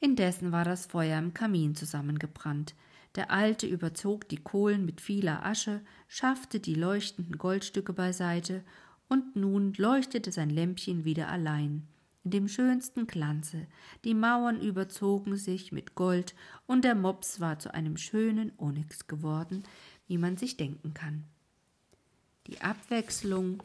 Indessen 0.00 0.50
war 0.50 0.64
das 0.64 0.86
Feuer 0.86 1.18
im 1.18 1.34
Kamin 1.34 1.74
zusammengebrannt. 1.74 2.74
Der 3.14 3.30
Alte 3.30 3.66
überzog 3.66 4.28
die 4.28 4.36
Kohlen 4.36 4.84
mit 4.86 5.00
vieler 5.00 5.44
Asche, 5.44 5.82
schaffte 6.08 6.60
die 6.60 6.74
leuchtenden 6.74 7.38
Goldstücke 7.38 7.92
beiseite, 7.92 8.64
und 9.08 9.36
nun 9.36 9.74
leuchtete 9.74 10.32
sein 10.32 10.48
Lämpchen 10.48 11.04
wieder 11.04 11.28
allein 11.28 11.86
in 12.24 12.30
dem 12.30 12.48
schönsten 12.48 13.06
Glanze, 13.06 13.66
die 14.04 14.14
Mauern 14.14 14.60
überzogen 14.60 15.36
sich 15.36 15.72
mit 15.72 15.94
Gold, 15.94 16.34
und 16.66 16.84
der 16.84 16.94
Mops 16.94 17.40
war 17.40 17.58
zu 17.58 17.74
einem 17.74 17.96
schönen 17.96 18.52
Onyx 18.58 19.06
geworden, 19.06 19.64
wie 20.06 20.18
man 20.18 20.36
sich 20.36 20.56
denken 20.56 20.94
kann. 20.94 21.24
Die 22.46 22.60
Abwechslung 22.60 23.62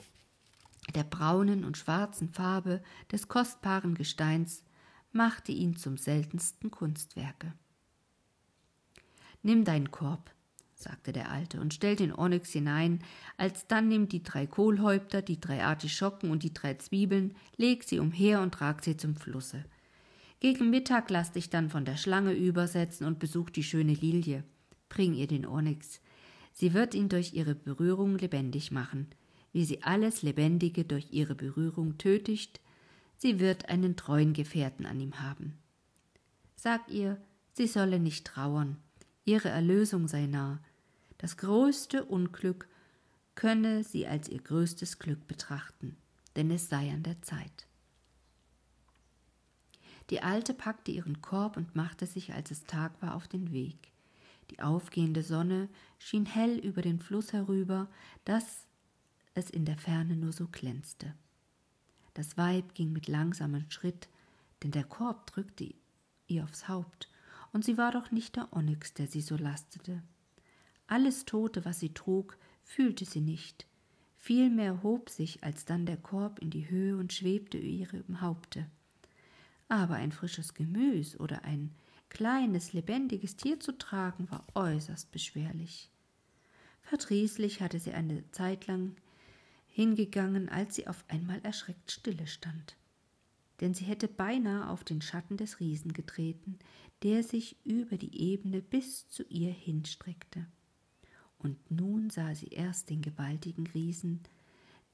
der 0.95 1.03
braunen 1.03 1.65
und 1.65 1.77
schwarzen 1.77 2.29
Farbe 2.29 2.81
des 3.11 3.27
kostbaren 3.27 3.93
Gesteins 3.93 4.63
machte 5.11 5.51
ihn 5.51 5.75
zum 5.75 5.97
seltensten 5.97 6.71
Kunstwerke. 6.71 7.53
Nimm 9.47 9.63
deinen 9.63 9.91
Korb, 9.91 10.29
sagte 10.75 11.13
der 11.13 11.31
Alte 11.31 11.61
und 11.61 11.73
stellt 11.73 12.01
den 12.01 12.13
Onyx 12.13 12.51
hinein, 12.51 12.99
alsdann 13.37 13.87
nimm 13.87 14.09
die 14.09 14.21
drei 14.21 14.45
Kohlhäupter, 14.45 15.21
die 15.21 15.39
drei 15.39 15.63
Artischocken 15.63 16.31
und 16.31 16.43
die 16.43 16.53
drei 16.53 16.73
Zwiebeln, 16.73 17.33
leg 17.55 17.85
sie 17.85 17.99
umher 17.99 18.41
und 18.41 18.53
trag 18.53 18.83
sie 18.83 18.97
zum 18.97 19.15
Flusse. 19.15 19.63
Gegen 20.41 20.69
Mittag 20.69 21.09
lass 21.09 21.31
dich 21.31 21.49
dann 21.49 21.69
von 21.69 21.85
der 21.85 21.95
Schlange 21.95 22.33
übersetzen 22.33 23.07
und 23.07 23.19
besuch 23.19 23.49
die 23.49 23.63
schöne 23.63 23.93
Lilie. 23.93 24.43
Bring 24.89 25.13
ihr 25.13 25.27
den 25.27 25.45
Onyx. 25.45 26.01
Sie 26.51 26.73
wird 26.73 26.93
ihn 26.93 27.07
durch 27.07 27.33
ihre 27.33 27.55
Berührung 27.55 28.17
lebendig 28.17 28.73
machen, 28.73 29.07
wie 29.53 29.63
sie 29.63 29.81
alles 29.81 30.23
Lebendige 30.23 30.83
durch 30.83 31.07
ihre 31.11 31.35
Berührung 31.35 31.97
tötigt, 31.97 32.59
sie 33.15 33.39
wird 33.39 33.69
einen 33.69 33.95
treuen 33.95 34.33
Gefährten 34.33 34.85
an 34.85 34.99
ihm 34.99 35.21
haben. 35.21 35.57
Sag 36.57 36.89
ihr, 36.89 37.17
sie 37.53 37.67
solle 37.67 37.97
nicht 37.97 38.27
trauern, 38.27 38.75
ihre 39.27 39.49
Erlösung 39.49 40.07
sei 40.07 40.25
nah, 40.25 40.59
das 41.17 41.37
größte 41.37 42.05
Unglück 42.05 42.67
könne 43.35 43.83
sie 43.83 44.07
als 44.07 44.29
ihr 44.29 44.41
größtes 44.41 44.99
Glück 44.99 45.27
betrachten, 45.27 45.95
denn 46.35 46.49
es 46.49 46.69
sei 46.69 46.91
an 46.91 47.03
der 47.03 47.21
Zeit. 47.21 47.67
Die 50.09 50.21
Alte 50.21 50.53
packte 50.53 50.91
ihren 50.91 51.21
Korb 51.21 51.57
und 51.57 51.75
machte 51.75 52.05
sich, 52.05 52.33
als 52.33 52.51
es 52.51 52.63
Tag 52.63 53.01
war, 53.01 53.15
auf 53.15 53.27
den 53.27 53.51
Weg. 53.51 53.91
Die 54.49 54.61
aufgehende 54.61 55.21
Sonne 55.21 55.67
schien 55.99 56.25
hell 56.25 56.57
über 56.57 56.81
den 56.81 56.99
Fluss 56.99 57.33
herüber, 57.33 57.89
dass 58.23 58.65
es 59.33 59.49
in 59.49 59.65
der 59.65 59.77
Ferne 59.77 60.15
nur 60.15 60.31
so 60.31 60.47
glänzte. 60.47 61.13
Das 62.13 62.37
Weib 62.37 62.73
ging 62.73 62.93
mit 62.93 63.07
langsamem 63.09 63.69
Schritt, 63.69 64.07
denn 64.63 64.71
der 64.71 64.85
Korb 64.85 65.27
drückte 65.27 65.73
ihr 66.27 66.43
aufs 66.45 66.69
Haupt, 66.69 67.09
und 67.53 67.65
sie 67.65 67.77
war 67.77 67.91
doch 67.91 68.11
nicht 68.11 68.35
der 68.35 68.51
Onyx, 68.53 68.93
der 68.93 69.07
sie 69.07 69.21
so 69.21 69.35
lastete. 69.35 70.03
Alles 70.87 71.25
Tote, 71.25 71.65
was 71.65 71.79
sie 71.79 71.93
trug, 71.93 72.37
fühlte 72.63 73.05
sie 73.05 73.21
nicht. 73.21 73.65
Vielmehr 74.17 74.83
hob 74.83 75.09
sich 75.09 75.43
alsdann 75.43 75.85
der 75.85 75.97
Korb 75.97 76.39
in 76.39 76.49
die 76.49 76.69
Höhe 76.69 76.97
und 76.97 77.13
schwebte 77.13 77.57
über 77.57 77.67
ihrem 77.67 78.21
Haupte. 78.21 78.65
Aber 79.69 79.95
ein 79.95 80.11
frisches 80.11 80.53
Gemüs 80.53 81.19
oder 81.19 81.43
ein 81.43 81.73
kleines, 82.09 82.73
lebendiges 82.73 83.35
Tier 83.35 83.59
zu 83.59 83.77
tragen, 83.77 84.29
war 84.31 84.45
äußerst 84.55 85.11
beschwerlich. 85.11 85.89
Verdrießlich 86.81 87.61
hatte 87.61 87.79
sie 87.79 87.91
eine 87.91 88.29
Zeit 88.31 88.67
lang 88.67 88.95
hingegangen, 89.67 90.49
als 90.49 90.75
sie 90.75 90.87
auf 90.87 91.03
einmal 91.09 91.39
erschreckt 91.43 91.91
stille 91.91 92.27
stand. 92.27 92.75
Denn 93.59 93.73
sie 93.73 93.85
hätte 93.85 94.07
beinahe 94.07 94.69
auf 94.69 94.83
den 94.83 95.01
Schatten 95.01 95.37
des 95.37 95.59
Riesen 95.59 95.93
getreten, 95.93 96.59
der 97.03 97.23
sich 97.23 97.57
über 97.65 97.97
die 97.97 98.21
Ebene 98.21 98.61
bis 98.61 99.07
zu 99.09 99.23
ihr 99.23 99.51
hinstreckte. 99.51 100.45
Und 101.39 101.71
nun 101.71 102.09
sah 102.09 102.33
sie 102.33 102.47
erst 102.47 102.89
den 102.89 103.01
gewaltigen 103.01 103.67
Riesen, 103.67 104.21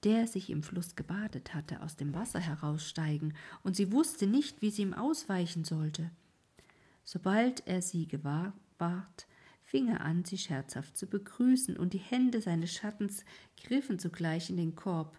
der 0.03 0.27
sich 0.27 0.49
im 0.49 0.63
Fluss 0.63 0.95
gebadet 0.95 1.53
hatte, 1.53 1.81
aus 1.81 1.95
dem 1.95 2.13
Wasser 2.13 2.39
heraussteigen, 2.39 3.33
und 3.63 3.75
sie 3.75 3.91
wusste 3.91 4.27
nicht, 4.27 4.61
wie 4.61 4.71
sie 4.71 4.81
ihm 4.81 4.93
ausweichen 4.93 5.63
sollte. 5.63 6.11
Sobald 7.05 7.65
er 7.67 7.81
sie 7.81 8.07
gewahr 8.07 8.53
ward, 8.77 9.27
fing 9.61 9.87
er 9.87 10.01
an, 10.01 10.25
sie 10.25 10.37
scherzhaft 10.37 10.97
zu 10.97 11.07
begrüßen, 11.07 11.77
und 11.77 11.93
die 11.93 11.99
Hände 11.99 12.41
seines 12.41 12.73
Schattens 12.73 13.23
griffen 13.63 13.99
zugleich 13.99 14.49
in 14.49 14.57
den 14.57 14.75
Korb. 14.75 15.17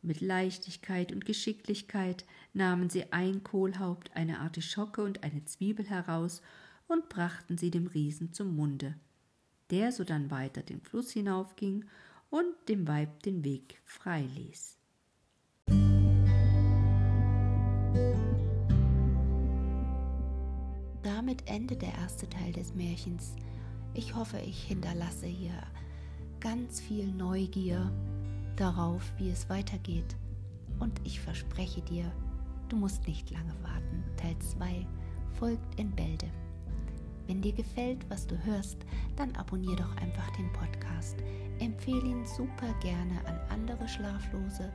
Mit 0.00 0.20
Leichtigkeit 0.20 1.10
und 1.12 1.24
Geschicklichkeit 1.24 2.24
nahmen 2.52 2.88
sie 2.88 3.12
ein 3.12 3.42
Kohlhaupt, 3.42 4.14
eine 4.14 4.38
Artischocke 4.38 5.02
und 5.02 5.24
eine 5.24 5.44
Zwiebel 5.44 5.88
heraus 5.88 6.40
und 6.86 7.08
brachten 7.08 7.58
sie 7.58 7.70
dem 7.70 7.88
Riesen 7.88 8.32
zum 8.32 8.54
Munde, 8.54 8.94
der 9.70 9.90
sodann 9.90 10.30
weiter 10.30 10.62
den 10.62 10.80
Fluss 10.80 11.10
hinaufging 11.10 11.84
und 12.30 12.54
dem 12.68 12.86
Weib 12.86 13.22
den 13.24 13.42
Weg 13.42 13.80
frei 13.84 14.22
ließ. 14.36 14.76
Damit 21.02 21.48
endet 21.48 21.82
der 21.82 21.94
erste 21.94 22.28
Teil 22.28 22.52
des 22.52 22.74
Märchens. 22.74 23.34
Ich 23.94 24.14
hoffe, 24.14 24.38
ich 24.38 24.62
hinterlasse 24.62 25.26
hier 25.26 25.60
ganz 26.38 26.80
viel 26.80 27.06
Neugier 27.08 27.90
darauf, 28.60 29.12
wie 29.16 29.30
es 29.30 29.48
weitergeht. 29.48 30.16
Und 30.78 31.00
ich 31.04 31.20
verspreche 31.20 31.80
dir, 31.82 32.12
du 32.68 32.76
musst 32.76 33.06
nicht 33.06 33.30
lange 33.30 33.54
warten. 33.62 34.04
Teil 34.16 34.36
2 34.38 34.86
folgt 35.38 35.80
in 35.80 35.90
Bälde. 35.92 36.26
Wenn 37.26 37.40
dir 37.42 37.52
gefällt, 37.52 38.08
was 38.08 38.26
du 38.26 38.42
hörst, 38.44 38.78
dann 39.16 39.36
abonnier 39.36 39.76
doch 39.76 39.94
einfach 39.98 40.30
den 40.36 40.50
Podcast. 40.52 41.18
Empfehle 41.58 42.06
ihn 42.06 42.24
super 42.24 42.72
gerne 42.80 43.20
an 43.26 43.38
andere 43.50 43.86
Schlaflose. 43.86 44.72